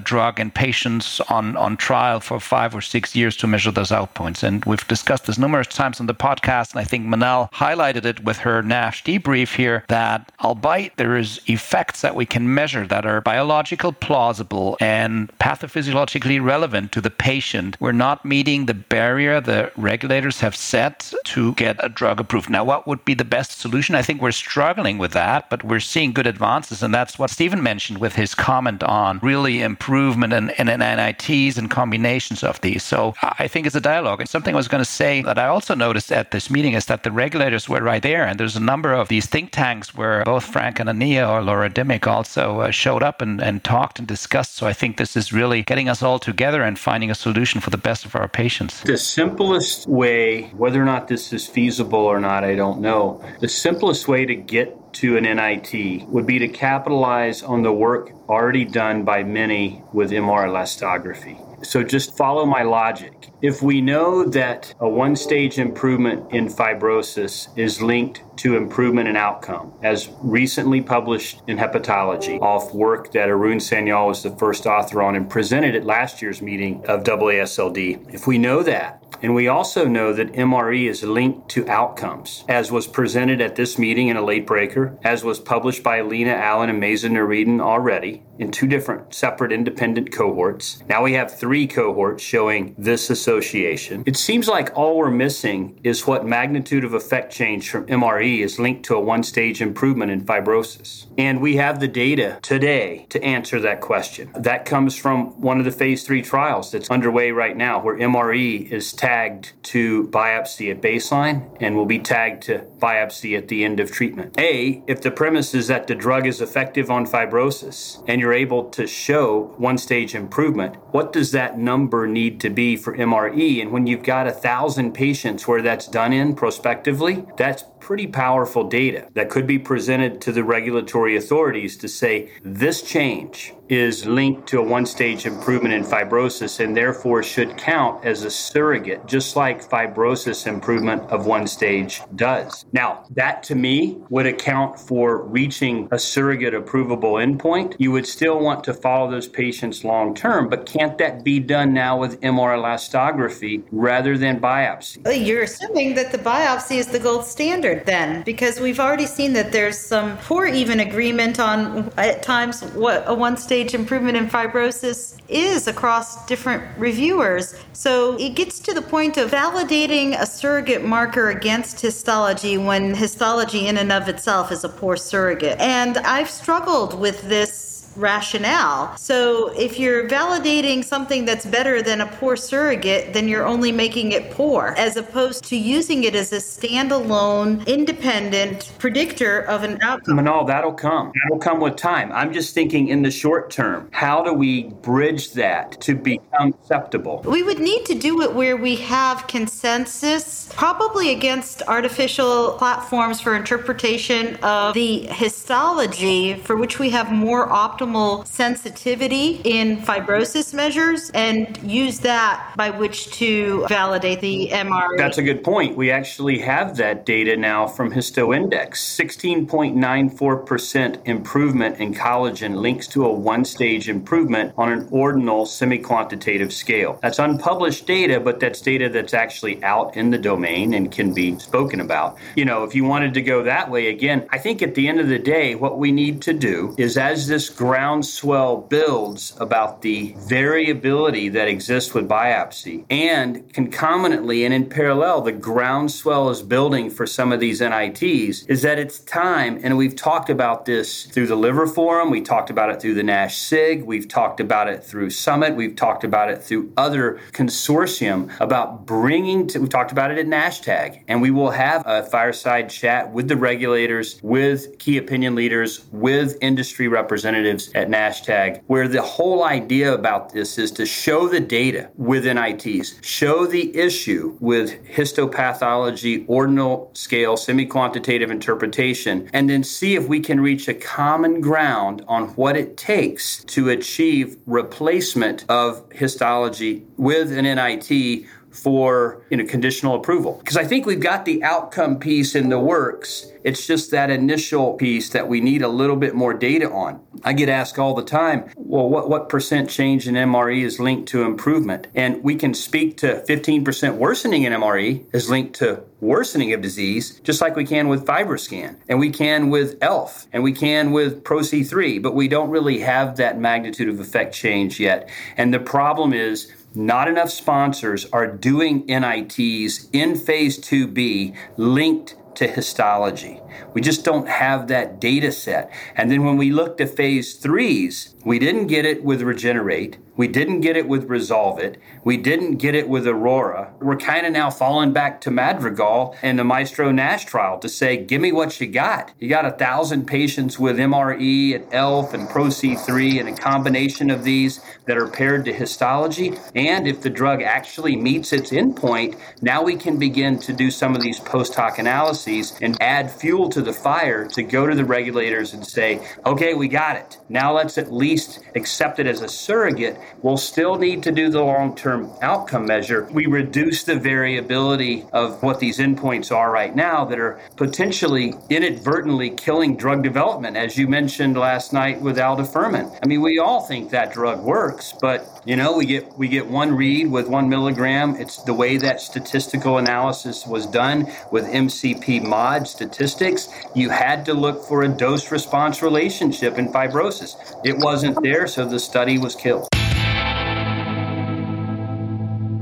drug 0.00 0.40
in 0.40 0.50
patients 0.50 1.20
on, 1.36 1.56
on 1.56 1.76
trial 1.76 2.18
for 2.18 2.40
five 2.40 2.74
or 2.74 2.80
six 2.80 3.14
years 3.14 3.36
to 3.36 3.46
measure 3.46 3.70
those 3.70 3.92
outpoints. 4.00 4.42
And 4.42 4.64
we've 4.64 4.86
discussed 4.88 5.26
this 5.26 5.38
numerous 5.38 5.68
times 5.68 6.00
on 6.00 6.06
the 6.06 6.20
podcast, 6.26 6.72
and 6.72 6.80
I 6.80 6.84
think 6.90 7.06
Manal 7.06 7.42
highlighted 7.52 8.04
it 8.04 8.24
with 8.24 8.38
her 8.38 8.60
NASH 8.60 9.04
debrief 9.04 9.54
here 9.54 9.84
that 9.88 10.32
albeit 10.42 10.96
there 10.96 11.16
is 11.16 11.40
effects 11.46 12.00
that 12.00 12.16
we 12.16 12.26
can 12.26 12.54
measure 12.60 12.84
that 12.88 13.06
are 13.06 13.20
biological 13.20 13.92
plausible 13.92 14.76
and 14.80 15.14
pathophysiologically 15.38 16.44
relevant 16.54 16.90
to 16.90 17.00
the 17.00 17.14
patient, 17.30 17.76
we're 17.78 17.92
not 18.06 18.24
meeting 18.24 18.66
the 18.66 18.74
barrier 18.74 19.40
the 19.40 19.70
regulators 19.76 20.40
have 20.40 20.56
set 20.56 21.12
to 21.24 21.52
get 21.54 21.76
a 21.78 21.88
drug 21.88 22.18
approved. 22.18 22.50
Now, 22.50 22.64
what 22.64 22.86
would 22.88 23.04
be 23.04 23.14
the 23.14 23.30
best 23.36 23.60
solution? 23.60 23.94
I 23.94 24.02
think 24.02 24.20
we're 24.20 24.42
struggling 24.46 24.98
with 24.98 25.12
that, 25.12 25.48
but 25.50 25.62
we're 25.62 25.88
seeing 25.92 26.12
good 26.12 26.26
advances. 26.26 26.82
And 26.82 26.92
that's 26.92 27.16
what 27.16 27.30
Stephen 27.30 27.62
mentioned 27.62 27.98
with 27.98 28.14
his 28.16 28.34
comment 28.34 28.82
on 28.82 29.03
really 29.22 29.62
improvement 29.62 30.32
in, 30.32 30.50
in, 30.50 30.68
in 30.68 30.80
NITs 30.80 31.58
and 31.58 31.70
combinations 31.70 32.42
of 32.42 32.60
these. 32.60 32.82
So 32.82 33.14
I 33.22 33.48
think 33.48 33.66
it's 33.66 33.76
a 33.76 33.80
dialogue. 33.80 34.20
And 34.20 34.28
something 34.28 34.54
I 34.54 34.56
was 34.56 34.68
going 34.68 34.82
to 34.82 34.90
say 34.90 35.22
that 35.22 35.38
I 35.38 35.46
also 35.46 35.74
noticed 35.74 36.12
at 36.12 36.30
this 36.30 36.50
meeting 36.50 36.74
is 36.74 36.86
that 36.86 37.02
the 37.02 37.12
regulators 37.12 37.68
were 37.68 37.80
right 37.80 38.02
there. 38.02 38.26
And 38.26 38.38
there's 38.38 38.56
a 38.56 38.60
number 38.60 38.92
of 38.92 39.08
these 39.08 39.26
think 39.26 39.50
tanks 39.50 39.94
where 39.94 40.24
both 40.24 40.44
Frank 40.44 40.78
Anania 40.78 41.28
or 41.28 41.42
Laura 41.42 41.68
Dimmick 41.68 42.06
also 42.06 42.60
uh, 42.60 42.70
showed 42.70 43.02
up 43.02 43.20
and, 43.20 43.40
and 43.40 43.62
talked 43.64 43.98
and 43.98 44.08
discussed. 44.08 44.54
So 44.54 44.66
I 44.66 44.72
think 44.72 44.96
this 44.96 45.16
is 45.16 45.32
really 45.32 45.62
getting 45.62 45.88
us 45.88 46.02
all 46.02 46.18
together 46.18 46.62
and 46.62 46.78
finding 46.78 47.10
a 47.10 47.14
solution 47.14 47.60
for 47.60 47.70
the 47.70 47.78
best 47.78 48.04
of 48.04 48.14
our 48.14 48.28
patients. 48.28 48.80
The 48.82 48.98
simplest 48.98 49.86
way, 49.88 50.42
whether 50.56 50.80
or 50.80 50.84
not 50.84 51.08
this 51.08 51.32
is 51.32 51.46
feasible 51.46 51.98
or 51.98 52.20
not, 52.20 52.44
I 52.44 52.54
don't 52.54 52.80
know. 52.80 53.22
The 53.40 53.48
simplest 53.48 54.08
way 54.08 54.26
to 54.26 54.34
get 54.34 54.76
to 54.94 55.16
an 55.16 55.24
NIT 55.24 56.08
would 56.08 56.26
be 56.26 56.38
to 56.38 56.48
capitalize 56.48 57.42
on 57.42 57.62
the 57.62 57.72
work 57.72 58.12
already 58.28 58.64
done 58.64 59.04
by 59.04 59.22
many 59.22 59.82
with 59.92 60.10
MR 60.10 60.46
elastography. 60.46 61.40
So 61.64 61.82
just 61.82 62.16
follow 62.16 62.44
my 62.44 62.62
logic. 62.62 63.30
If 63.40 63.62
we 63.62 63.80
know 63.80 64.24
that 64.24 64.74
a 64.80 64.88
one 64.88 65.16
stage 65.16 65.58
improvement 65.58 66.32
in 66.32 66.46
fibrosis 66.46 67.48
is 67.56 67.80
linked 67.80 68.22
to 68.38 68.56
improvement 68.56 69.08
in 69.08 69.16
outcome, 69.16 69.72
as 69.82 70.10
recently 70.22 70.80
published 70.80 71.42
in 71.46 71.56
Hepatology, 71.56 72.40
off 72.40 72.74
work 72.74 73.12
that 73.12 73.28
Arun 73.28 73.58
Sanyal 73.58 74.08
was 74.08 74.22
the 74.22 74.36
first 74.36 74.66
author 74.66 75.02
on 75.02 75.14
and 75.14 75.28
presented 75.28 75.74
at 75.74 75.84
last 75.84 76.20
year's 76.20 76.42
meeting 76.42 76.84
of 76.86 77.04
AASLD, 77.04 78.12
if 78.12 78.26
we 78.26 78.38
know 78.38 78.62
that, 78.62 79.03
and 79.24 79.34
we 79.34 79.48
also 79.48 79.88
know 79.88 80.12
that 80.12 80.34
MRE 80.34 80.86
is 80.86 81.02
linked 81.02 81.48
to 81.48 81.66
outcomes, 81.66 82.44
as 82.46 82.70
was 82.70 82.86
presented 82.86 83.40
at 83.40 83.56
this 83.56 83.78
meeting 83.78 84.08
in 84.08 84.18
a 84.18 84.22
late 84.22 84.46
breaker, 84.46 84.98
as 85.02 85.24
was 85.24 85.40
published 85.40 85.82
by 85.82 86.02
Lena 86.02 86.32
Allen 86.32 86.68
and 86.68 86.82
Mazen 86.82 87.12
Noureddin 87.12 87.58
already 87.58 88.22
in 88.38 88.50
two 88.50 88.66
different 88.66 89.14
separate 89.14 89.52
independent 89.52 90.12
cohorts. 90.12 90.82
Now 90.88 91.04
we 91.04 91.14
have 91.14 91.38
three 91.38 91.66
cohorts 91.66 92.22
showing 92.22 92.74
this 92.76 93.08
association. 93.08 94.02
It 94.04 94.16
seems 94.16 94.46
like 94.46 94.76
all 94.76 94.98
we're 94.98 95.10
missing 95.10 95.80
is 95.84 96.06
what 96.06 96.26
magnitude 96.26 96.84
of 96.84 96.92
effect 96.92 97.32
change 97.32 97.70
from 97.70 97.86
MRE 97.86 98.40
is 98.40 98.58
linked 98.58 98.84
to 98.86 98.96
a 98.96 99.00
one 99.00 99.22
stage 99.22 99.62
improvement 99.62 100.10
in 100.10 100.26
fibrosis. 100.26 101.06
And 101.16 101.40
we 101.40 101.56
have 101.56 101.80
the 101.80 101.88
data 101.88 102.40
today 102.42 103.06
to 103.10 103.22
answer 103.22 103.60
that 103.60 103.80
question. 103.80 104.32
That 104.34 104.66
comes 104.66 104.96
from 104.96 105.40
one 105.40 105.60
of 105.60 105.64
the 105.64 105.70
phase 105.70 106.02
three 106.02 106.20
trials 106.20 106.72
that's 106.72 106.90
underway 106.90 107.30
right 107.30 107.56
now, 107.56 107.80
where 107.80 107.96
MRE 107.96 108.70
is 108.70 108.92
tagged 108.92 109.13
to 109.62 110.08
biopsy 110.08 110.70
at 110.70 110.80
baseline 110.80 111.56
and 111.60 111.76
will 111.76 111.86
be 111.86 111.98
tagged 111.98 112.42
to 112.44 112.58
biopsy 112.78 113.36
at 113.36 113.48
the 113.48 113.64
end 113.64 113.80
of 113.80 113.90
treatment. 113.90 114.34
A, 114.38 114.82
if 114.86 115.00
the 115.00 115.10
premise 115.10 115.54
is 115.54 115.68
that 115.68 115.86
the 115.86 115.94
drug 115.94 116.26
is 116.26 116.40
effective 116.40 116.90
on 116.90 117.06
fibrosis 117.06 118.02
and 118.08 118.20
you're 118.20 118.32
able 118.32 118.70
to 118.70 118.86
show 118.86 119.54
one 119.56 119.78
stage 119.78 120.14
improvement, 120.14 120.76
what 120.92 121.12
does 121.12 121.30
that 121.32 121.58
number 121.58 122.06
need 122.06 122.40
to 122.40 122.50
be 122.50 122.76
for 122.76 122.96
MRE? 122.96 123.62
And 123.62 123.70
when 123.72 123.86
you've 123.86 124.02
got 124.02 124.26
a 124.26 124.32
thousand 124.32 124.92
patients 124.92 125.46
where 125.46 125.62
that's 125.62 125.88
done 125.88 126.12
in 126.12 126.34
prospectively, 126.34 127.24
that's 127.36 127.64
pretty 127.84 128.06
powerful 128.06 128.64
data 128.64 129.06
that 129.12 129.28
could 129.28 129.46
be 129.46 129.58
presented 129.58 130.18
to 130.18 130.32
the 130.32 130.42
regulatory 130.42 131.16
authorities 131.16 131.76
to 131.76 131.86
say 131.86 132.30
this 132.42 132.80
change 132.80 133.52
is 133.68 134.06
linked 134.06 134.46
to 134.46 134.58
a 134.58 134.62
one 134.62 134.86
stage 134.86 135.26
improvement 135.26 135.74
in 135.74 135.82
fibrosis 135.84 136.60
and 136.60 136.76
therefore 136.76 137.22
should 137.22 137.56
count 137.56 138.02
as 138.04 138.22
a 138.24 138.30
surrogate, 138.30 139.06
just 139.06 139.36
like 139.36 139.66
fibrosis 139.68 140.46
improvement 140.46 141.02
of 141.10 141.26
one 141.26 141.46
stage 141.46 142.00
does. 142.16 142.64
Now, 142.72 143.04
that 143.10 143.42
to 143.44 143.54
me 143.54 143.98
would 144.08 144.26
account 144.26 144.78
for 144.78 145.22
reaching 145.22 145.88
a 145.90 145.98
surrogate 145.98 146.54
approvable 146.54 147.22
endpoint. 147.22 147.76
You 147.78 147.92
would 147.92 148.06
still 148.06 148.38
want 148.38 148.64
to 148.64 148.74
follow 148.74 149.10
those 149.10 149.28
patients 149.28 149.84
long 149.84 150.14
term, 150.14 150.48
but 150.48 150.66
can't 150.66 150.96
that 150.98 151.24
be 151.24 151.38
done 151.38 151.74
now 151.74 151.98
with 151.98 152.20
MR 152.20 152.56
elastography 152.58 153.62
rather 153.72 154.16
than 154.16 154.40
biopsy? 154.40 155.26
You're 155.26 155.42
assuming 155.42 155.94
that 155.94 156.12
the 156.12 156.18
biopsy 156.18 156.76
is 156.76 156.86
the 156.86 156.98
gold 156.98 157.24
standard 157.24 157.73
then, 157.84 158.22
because 158.22 158.60
we've 158.60 158.80
already 158.80 159.06
seen 159.06 159.32
that 159.34 159.52
there's 159.52 159.78
some 159.78 160.16
poor 160.18 160.46
even 160.46 160.80
agreement 160.80 161.40
on 161.40 161.92
at 161.96 162.22
times 162.22 162.62
what 162.74 163.04
a 163.06 163.14
one 163.14 163.36
stage 163.36 163.74
improvement 163.74 164.16
in 164.16 164.26
fibrosis 164.26 165.18
is 165.28 165.66
across 165.66 166.24
different 166.26 166.62
reviewers. 166.78 167.54
So 167.72 168.16
it 168.18 168.34
gets 168.36 168.58
to 168.60 168.74
the 168.74 168.82
point 168.82 169.16
of 169.16 169.30
validating 169.30 170.20
a 170.20 170.26
surrogate 170.26 170.84
marker 170.84 171.30
against 171.30 171.80
histology 171.80 172.58
when 172.58 172.94
histology 172.94 173.66
in 173.66 173.78
and 173.78 173.90
of 173.90 174.08
itself 174.08 174.52
is 174.52 174.64
a 174.64 174.68
poor 174.68 174.96
surrogate. 174.96 175.58
And 175.58 175.98
I've 175.98 176.30
struggled 176.30 176.98
with 176.98 177.22
this 177.22 177.73
rationale. 177.96 178.96
So 178.96 179.48
if 179.58 179.78
you're 179.78 180.08
validating 180.08 180.84
something 180.84 181.24
that's 181.24 181.46
better 181.46 181.82
than 181.82 182.00
a 182.00 182.06
poor 182.06 182.36
surrogate, 182.36 183.12
then 183.12 183.28
you're 183.28 183.46
only 183.46 183.72
making 183.72 184.12
it 184.12 184.30
poor, 184.30 184.74
as 184.76 184.96
opposed 184.96 185.44
to 185.44 185.56
using 185.56 186.04
it 186.04 186.14
as 186.14 186.32
a 186.32 186.36
standalone, 186.36 187.66
independent 187.66 188.72
predictor 188.78 189.40
of 189.42 189.62
an 189.62 189.80
outcome. 189.82 190.18
Manal, 190.18 190.46
that'll 190.46 190.72
come. 190.72 191.12
That'll 191.22 191.38
come 191.38 191.60
with 191.60 191.76
time. 191.76 192.10
I'm 192.12 192.32
just 192.32 192.54
thinking 192.54 192.88
in 192.88 193.02
the 193.02 193.10
short 193.10 193.50
term, 193.50 193.88
how 193.92 194.22
do 194.22 194.32
we 194.32 194.64
bridge 194.64 195.32
that 195.32 195.80
to 195.82 195.94
become 195.94 196.48
acceptable? 196.48 197.22
We 197.24 197.42
would 197.42 197.60
need 197.60 197.86
to 197.86 197.94
do 197.94 198.22
it 198.22 198.34
where 198.34 198.56
we 198.56 198.76
have 198.76 199.26
consensus, 199.28 200.50
probably 200.54 201.12
against 201.12 201.62
artificial 201.68 202.52
platforms 202.58 203.20
for 203.20 203.36
interpretation 203.36 204.36
of 204.36 204.74
the 204.74 205.06
histology, 205.06 206.34
for 206.34 206.56
which 206.56 206.78
we 206.78 206.90
have 206.90 207.12
more 207.12 207.48
optimal 207.48 207.83
optimal 207.84 208.26
sensitivity 208.26 209.42
in 209.44 209.76
fibrosis 209.78 210.52
measures 210.54 211.10
and 211.14 211.58
use 211.62 212.00
that 212.00 212.52
by 212.56 212.70
which 212.70 213.10
to 213.12 213.64
validate 213.68 214.20
the 214.20 214.48
MRE. 214.50 214.96
That's 214.96 215.18
a 215.18 215.22
good 215.22 215.44
point. 215.44 215.76
We 215.76 215.90
actually 215.90 216.38
have 216.38 216.78
that 216.78 217.04
data 217.06 217.36
now 217.36 217.66
from 217.66 217.92
HistoIndex. 217.92 218.74
16.94% 218.74 221.06
improvement 221.06 221.78
in 221.78 221.94
collagen 221.94 222.56
links 222.56 222.88
to 222.88 223.06
a 223.06 223.12
one 223.12 223.44
stage 223.44 223.88
improvement 223.88 224.52
on 224.56 224.72
an 224.72 224.88
ordinal 224.90 225.46
semi 225.46 225.78
quantitative 225.78 226.52
scale. 226.52 226.98
That's 227.02 227.18
unpublished 227.18 227.86
data, 227.86 228.20
but 228.20 228.40
that's 228.40 228.60
data 228.60 228.88
that's 228.88 229.14
actually 229.14 229.62
out 229.62 229.96
in 229.96 230.10
the 230.10 230.18
domain 230.18 230.74
and 230.74 230.90
can 230.90 231.14
be 231.14 231.38
spoken 231.38 231.80
about. 231.80 232.18
You 232.36 232.44
know, 232.44 232.64
if 232.64 232.74
you 232.74 232.82
wanted 232.84 233.14
to 233.14 233.22
go 233.22 233.44
that 233.44 233.70
way, 233.70 233.86
again, 233.88 234.26
I 234.30 234.38
think 234.38 234.60
at 234.62 234.74
the 234.74 234.88
end 234.88 234.98
of 235.00 235.08
the 235.08 235.18
day, 235.18 235.54
what 235.54 235.78
we 235.78 235.92
need 235.92 236.22
to 236.22 236.32
do 236.32 236.74
is 236.78 236.96
as 236.96 237.26
this 237.26 237.50
groundswell 237.74 238.56
builds 238.56 239.36
about 239.40 239.82
the 239.82 240.14
variability 240.16 241.28
that 241.28 241.48
exists 241.48 241.92
with 241.92 242.08
biopsy. 242.08 242.84
And 242.88 243.52
concomitantly 243.52 244.44
and 244.44 244.54
in 244.54 244.66
parallel, 244.66 245.22
the 245.22 245.32
groundswell 245.32 246.30
is 246.30 246.40
building 246.40 246.88
for 246.88 247.04
some 247.04 247.32
of 247.32 247.40
these 247.40 247.60
NITs, 247.60 248.44
is 248.44 248.62
that 248.62 248.78
it's 248.78 249.00
time, 249.00 249.58
and 249.64 249.76
we've 249.76 249.96
talked 249.96 250.30
about 250.30 250.66
this 250.66 251.06
through 251.06 251.26
the 251.26 251.34
Liver 251.34 251.66
Forum, 251.66 252.10
we 252.10 252.20
talked 252.20 252.48
about 252.48 252.70
it 252.70 252.80
through 252.80 252.94
the 252.94 253.02
NASH 253.02 253.38
SIG, 253.38 253.82
we've 253.82 254.06
talked 254.06 254.38
about 254.38 254.68
it 254.68 254.84
through 254.84 255.10
Summit, 255.10 255.56
we've 255.56 255.74
talked 255.74 256.04
about 256.04 256.30
it 256.30 256.44
through 256.44 256.72
other 256.76 257.18
consortium 257.32 258.30
about 258.38 258.86
bringing 258.86 259.48
to, 259.48 259.58
we 259.58 259.66
talked 259.66 259.90
about 259.90 260.12
it 260.12 260.18
at 260.18 260.26
NASHTAG, 260.26 261.02
and 261.08 261.20
we 261.20 261.32
will 261.32 261.50
have 261.50 261.82
a 261.86 262.04
fireside 262.04 262.70
chat 262.70 263.10
with 263.10 263.26
the 263.26 263.36
regulators, 263.36 264.20
with 264.22 264.78
key 264.78 264.96
opinion 264.96 265.34
leaders, 265.34 265.84
with 265.90 266.38
industry 266.40 266.86
representatives 266.86 267.63
at 267.74 267.88
NASHTAG, 267.88 268.62
where 268.66 268.88
the 268.88 269.02
whole 269.02 269.44
idea 269.44 269.92
about 269.92 270.32
this 270.32 270.58
is 270.58 270.70
to 270.72 270.86
show 270.86 271.28
the 271.28 271.40
data 271.40 271.90
within 271.96 272.36
NITs, 272.36 272.94
show 273.02 273.46
the 273.46 273.76
issue 273.76 274.36
with 274.40 274.84
histopathology, 274.84 276.24
ordinal 276.28 276.90
scale, 276.94 277.36
semi 277.36 277.66
quantitative 277.66 278.30
interpretation, 278.30 279.28
and 279.32 279.48
then 279.48 279.62
see 279.62 279.94
if 279.94 280.08
we 280.08 280.20
can 280.20 280.40
reach 280.40 280.68
a 280.68 280.74
common 280.74 281.40
ground 281.40 282.04
on 282.08 282.28
what 282.30 282.56
it 282.56 282.76
takes 282.76 283.44
to 283.44 283.68
achieve 283.68 284.36
replacement 284.46 285.44
of 285.48 285.84
histology 285.92 286.84
with 286.96 287.32
an 287.32 287.44
NIT 287.44 288.26
for 288.54 289.20
you 289.30 289.36
know 289.36 289.44
conditional 289.44 289.96
approval 289.96 290.36
because 290.38 290.56
I 290.56 290.64
think 290.64 290.86
we've 290.86 291.00
got 291.00 291.24
the 291.24 291.42
outcome 291.42 291.98
piece 291.98 292.34
in 292.34 292.48
the 292.48 292.60
works. 292.60 293.26
It's 293.42 293.66
just 293.66 293.90
that 293.90 294.08
initial 294.08 294.72
piece 294.72 295.10
that 295.10 295.28
we 295.28 295.40
need 295.40 295.60
a 295.60 295.68
little 295.68 295.96
bit 295.96 296.14
more 296.14 296.32
data 296.32 296.70
on. 296.70 297.00
I 297.24 297.34
get 297.34 297.50
asked 297.50 297.78
all 297.78 297.94
the 297.94 298.04
time, 298.04 298.48
well, 298.56 298.88
what, 298.88 299.10
what 299.10 299.28
percent 299.28 299.68
change 299.68 300.08
in 300.08 300.14
MRE 300.14 300.62
is 300.62 300.80
linked 300.80 301.08
to 301.10 301.22
improvement? 301.22 301.88
And 301.94 302.22
we 302.22 302.36
can 302.36 302.54
speak 302.54 302.96
to 302.98 303.22
15% 303.28 303.96
worsening 303.96 304.44
in 304.44 304.52
MRE 304.52 305.04
is 305.12 305.28
linked 305.28 305.56
to 305.56 305.82
worsening 306.00 306.52
of 306.52 306.62
disease, 306.62 307.20
just 307.20 307.40
like 307.40 307.56
we 307.56 307.64
can 307.64 307.88
with 307.88 308.06
FibroScan, 308.06 308.76
and 308.88 308.98
we 308.98 309.10
can 309.10 309.50
with 309.50 309.82
ELF, 309.82 310.26
and 310.32 310.42
we 310.42 310.52
can 310.52 310.92
with 310.92 311.24
ProC3, 311.24 312.02
but 312.02 312.14
we 312.14 312.28
don't 312.28 312.50
really 312.50 312.78
have 312.80 313.16
that 313.16 313.38
magnitude 313.38 313.88
of 313.88 314.00
effect 314.00 314.34
change 314.34 314.78
yet. 314.80 315.08
And 315.36 315.52
the 315.52 315.60
problem 315.60 316.12
is, 316.12 316.52
not 316.74 317.08
enough 317.08 317.30
sponsors 317.30 318.06
are 318.12 318.26
doing 318.26 318.84
NITs 318.86 319.88
in 319.92 320.16
phase 320.16 320.58
2B 320.58 321.36
linked 321.56 322.16
to 322.36 322.46
histology. 322.48 323.40
We 323.72 323.80
just 323.80 324.04
don't 324.04 324.28
have 324.28 324.68
that 324.68 325.00
data 325.00 325.32
set. 325.32 325.70
And 325.96 326.10
then 326.10 326.24
when 326.24 326.36
we 326.36 326.50
looked 326.50 326.80
at 326.80 326.96
phase 326.96 327.34
threes, 327.34 328.14
we 328.24 328.38
didn't 328.38 328.68
get 328.68 328.86
it 328.86 329.04
with 329.04 329.22
Regenerate. 329.22 329.98
We 330.16 330.28
didn't 330.28 330.60
get 330.60 330.76
it 330.76 330.86
with 330.86 331.10
Resolve 331.10 331.58
It. 331.58 331.76
We 332.04 332.16
didn't 332.16 332.56
get 332.56 332.76
it 332.76 332.88
with 332.88 333.06
Aurora. 333.06 333.74
We're 333.80 333.96
kind 333.96 334.24
of 334.24 334.32
now 334.32 334.48
falling 334.48 334.92
back 334.92 335.20
to 335.22 335.30
Madrigal 335.30 336.16
and 336.22 336.38
the 336.38 336.44
Maestro 336.44 336.92
Nash 336.92 337.24
trial 337.24 337.58
to 337.58 337.68
say, 337.68 337.96
give 337.96 338.20
me 338.20 338.30
what 338.30 338.60
you 338.60 338.68
got. 338.68 339.12
You 339.18 339.28
got 339.28 339.44
a 339.44 339.50
thousand 339.50 340.06
patients 340.06 340.56
with 340.56 340.78
MRE 340.78 341.56
and 341.56 341.74
ELF 341.74 342.14
and 342.14 342.28
ProC3 342.28 343.20
and 343.20 343.28
a 343.28 343.34
combination 343.34 344.08
of 344.08 344.22
these 344.22 344.60
that 344.86 344.96
are 344.96 345.08
paired 345.08 345.44
to 345.46 345.52
histology. 345.52 346.38
And 346.54 346.86
if 346.86 347.00
the 347.00 347.10
drug 347.10 347.42
actually 347.42 347.96
meets 347.96 348.32
its 348.32 348.50
endpoint, 348.50 349.18
now 349.42 349.64
we 349.64 349.74
can 349.74 349.98
begin 349.98 350.38
to 350.40 350.52
do 350.52 350.70
some 350.70 350.94
of 350.94 351.02
these 351.02 351.18
post 351.18 351.56
hoc 351.56 351.78
analyses 351.78 352.56
and 352.62 352.80
add 352.80 353.10
fuel 353.10 353.43
to 353.50 353.62
the 353.62 353.72
fire 353.72 354.26
to 354.28 354.42
go 354.42 354.66
to 354.66 354.74
the 354.74 354.84
regulators 354.84 355.54
and 355.54 355.66
say, 355.66 356.06
okay, 356.26 356.54
we 356.54 356.68
got 356.68 356.96
it. 356.96 357.18
Now 357.28 357.54
let's 357.54 357.78
at 357.78 357.92
least 357.92 358.40
accept 358.54 358.98
it 358.98 359.06
as 359.06 359.20
a 359.20 359.28
surrogate 359.28 359.98
We'll 360.22 360.36
still 360.36 360.76
need 360.76 361.02
to 361.02 361.12
do 361.12 361.28
the 361.28 361.42
long 361.42 361.76
term 361.76 362.10
outcome 362.22 362.66
measure. 362.66 363.06
We 363.12 363.26
reduce 363.26 363.84
the 363.84 363.96
variability 363.96 365.04
of 365.12 365.42
what 365.42 365.60
these 365.60 365.78
endpoints 365.78 366.34
are 366.34 366.50
right 366.50 366.74
now 366.74 367.04
that 367.04 367.18
are 367.18 367.40
potentially 367.56 368.34
inadvertently 368.48 369.30
killing 369.30 369.76
drug 369.76 370.02
development, 370.02 370.56
as 370.56 370.78
you 370.78 370.88
mentioned 370.88 371.36
last 371.36 371.72
night 371.72 372.00
with 372.00 372.16
aldafermin. 372.16 372.98
I 373.02 373.06
mean, 373.06 373.20
we 373.20 373.38
all 373.38 373.62
think 373.62 373.90
that 373.90 374.12
drug 374.12 374.42
works, 374.42 374.94
but 375.00 375.33
you 375.44 375.56
know, 375.56 375.76
we 375.76 375.84
get 375.84 376.16
we 376.16 376.28
get 376.28 376.46
one 376.46 376.74
read 376.74 377.10
with 377.10 377.28
one 377.28 377.48
milligram. 377.48 378.16
It's 378.16 378.38
the 378.38 378.54
way 378.54 378.78
that 378.78 379.00
statistical 379.00 379.76
analysis 379.76 380.46
was 380.46 380.66
done 380.66 381.12
with 381.30 381.44
MCP 381.44 382.22
mod 382.22 382.66
statistics. 382.66 383.48
You 383.74 383.90
had 383.90 384.24
to 384.26 384.34
look 384.34 384.64
for 384.64 384.84
a 384.84 384.88
dose 384.88 385.30
response 385.30 385.82
relationship 385.82 386.56
in 386.56 386.68
fibrosis. 386.68 387.36
It 387.62 387.76
wasn't 387.76 388.22
there, 388.22 388.46
so 388.46 388.64
the 388.64 388.78
study 388.78 389.18
was 389.18 389.34
killed. 389.34 389.68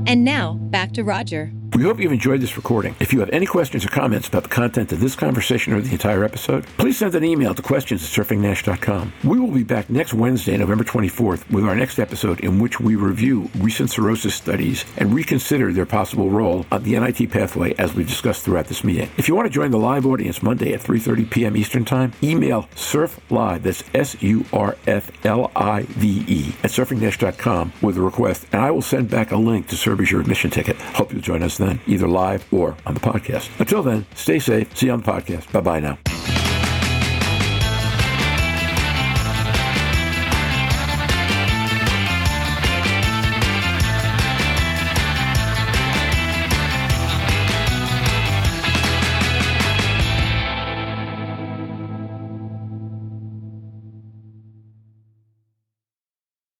And 0.05 0.25
now, 0.25 0.55
back 0.55 0.91
to 0.93 1.03
Roger. 1.03 1.53
We 1.75 1.81
hope 1.81 1.99
you've 1.99 2.11
enjoyed 2.11 2.39
this 2.39 2.55
recording. 2.55 2.95
If 2.99 3.11
you 3.13 3.19
have 3.21 3.31
any 3.31 3.47
questions 3.47 3.83
or 3.83 3.87
comments 3.87 4.27
about 4.27 4.43
the 4.43 4.49
content 4.49 4.91
of 4.91 4.99
this 4.99 5.15
conversation 5.15 5.73
or 5.73 5.81
the 5.81 5.91
entire 5.91 6.23
episode, 6.23 6.67
please 6.77 6.99
send 6.99 7.15
an 7.15 7.23
email 7.23 7.55
to 7.55 7.63
questions 7.63 8.03
at 8.03 8.09
surfingnash.com. 8.09 9.11
We 9.23 9.39
will 9.39 9.49
be 9.49 9.63
back 9.63 9.89
next 9.89 10.13
Wednesday, 10.13 10.55
November 10.55 10.83
24th, 10.83 11.49
with 11.49 11.65
our 11.65 11.73
next 11.73 11.97
episode 11.97 12.41
in 12.41 12.59
which 12.59 12.79
we 12.79 12.95
review 12.95 13.49
recent 13.57 13.89
cirrhosis 13.89 14.35
studies 14.35 14.85
and 14.97 15.15
reconsider 15.15 15.73
their 15.73 15.87
possible 15.87 16.29
role 16.29 16.67
on 16.71 16.83
the 16.83 16.91
NIT 16.99 17.31
pathway 17.31 17.73
as 17.79 17.95
we've 17.95 18.07
discussed 18.07 18.45
throughout 18.45 18.67
this 18.67 18.83
meeting. 18.83 19.09
If 19.17 19.27
you 19.27 19.33
want 19.33 19.47
to 19.47 19.53
join 19.53 19.71
the 19.71 19.79
live 19.79 20.05
audience 20.05 20.43
Monday 20.43 20.73
at 20.73 20.81
3.30 20.81 21.31
p.m. 21.31 21.57
Eastern 21.57 21.85
Time, 21.85 22.13
email 22.21 22.69
surflive, 22.75 23.63
that's 23.63 23.83
S-U-R-F-L-I-V-E, 23.95 24.45
at 26.63 26.69
surfingnash.com 26.69 27.73
with 27.81 27.97
a 27.97 28.01
request, 28.01 28.45
and 28.51 28.61
I 28.61 28.69
will 28.69 28.83
send 28.83 29.09
back 29.09 29.31
a 29.31 29.37
link 29.37 29.69
to 29.69 29.75
serve 29.75 30.01
as 30.01 30.11
your 30.11 30.21
admission 30.21 30.51
ticket. 30.51 30.75
Hope 30.77 31.11
you'll 31.11 31.21
join 31.21 31.41
us 31.41 31.62
either 31.87 32.07
live 32.07 32.45
or 32.51 32.75
on 32.85 32.93
the 32.93 32.99
podcast. 32.99 33.49
Until 33.59 33.83
then, 33.83 34.05
stay 34.15 34.39
safe. 34.39 34.75
See 34.77 34.87
you 34.87 34.93
on 34.93 35.01
the 35.01 35.11
podcast. 35.11 35.51
Bye 35.51 35.61
bye 35.61 35.79
now. 35.79 36.12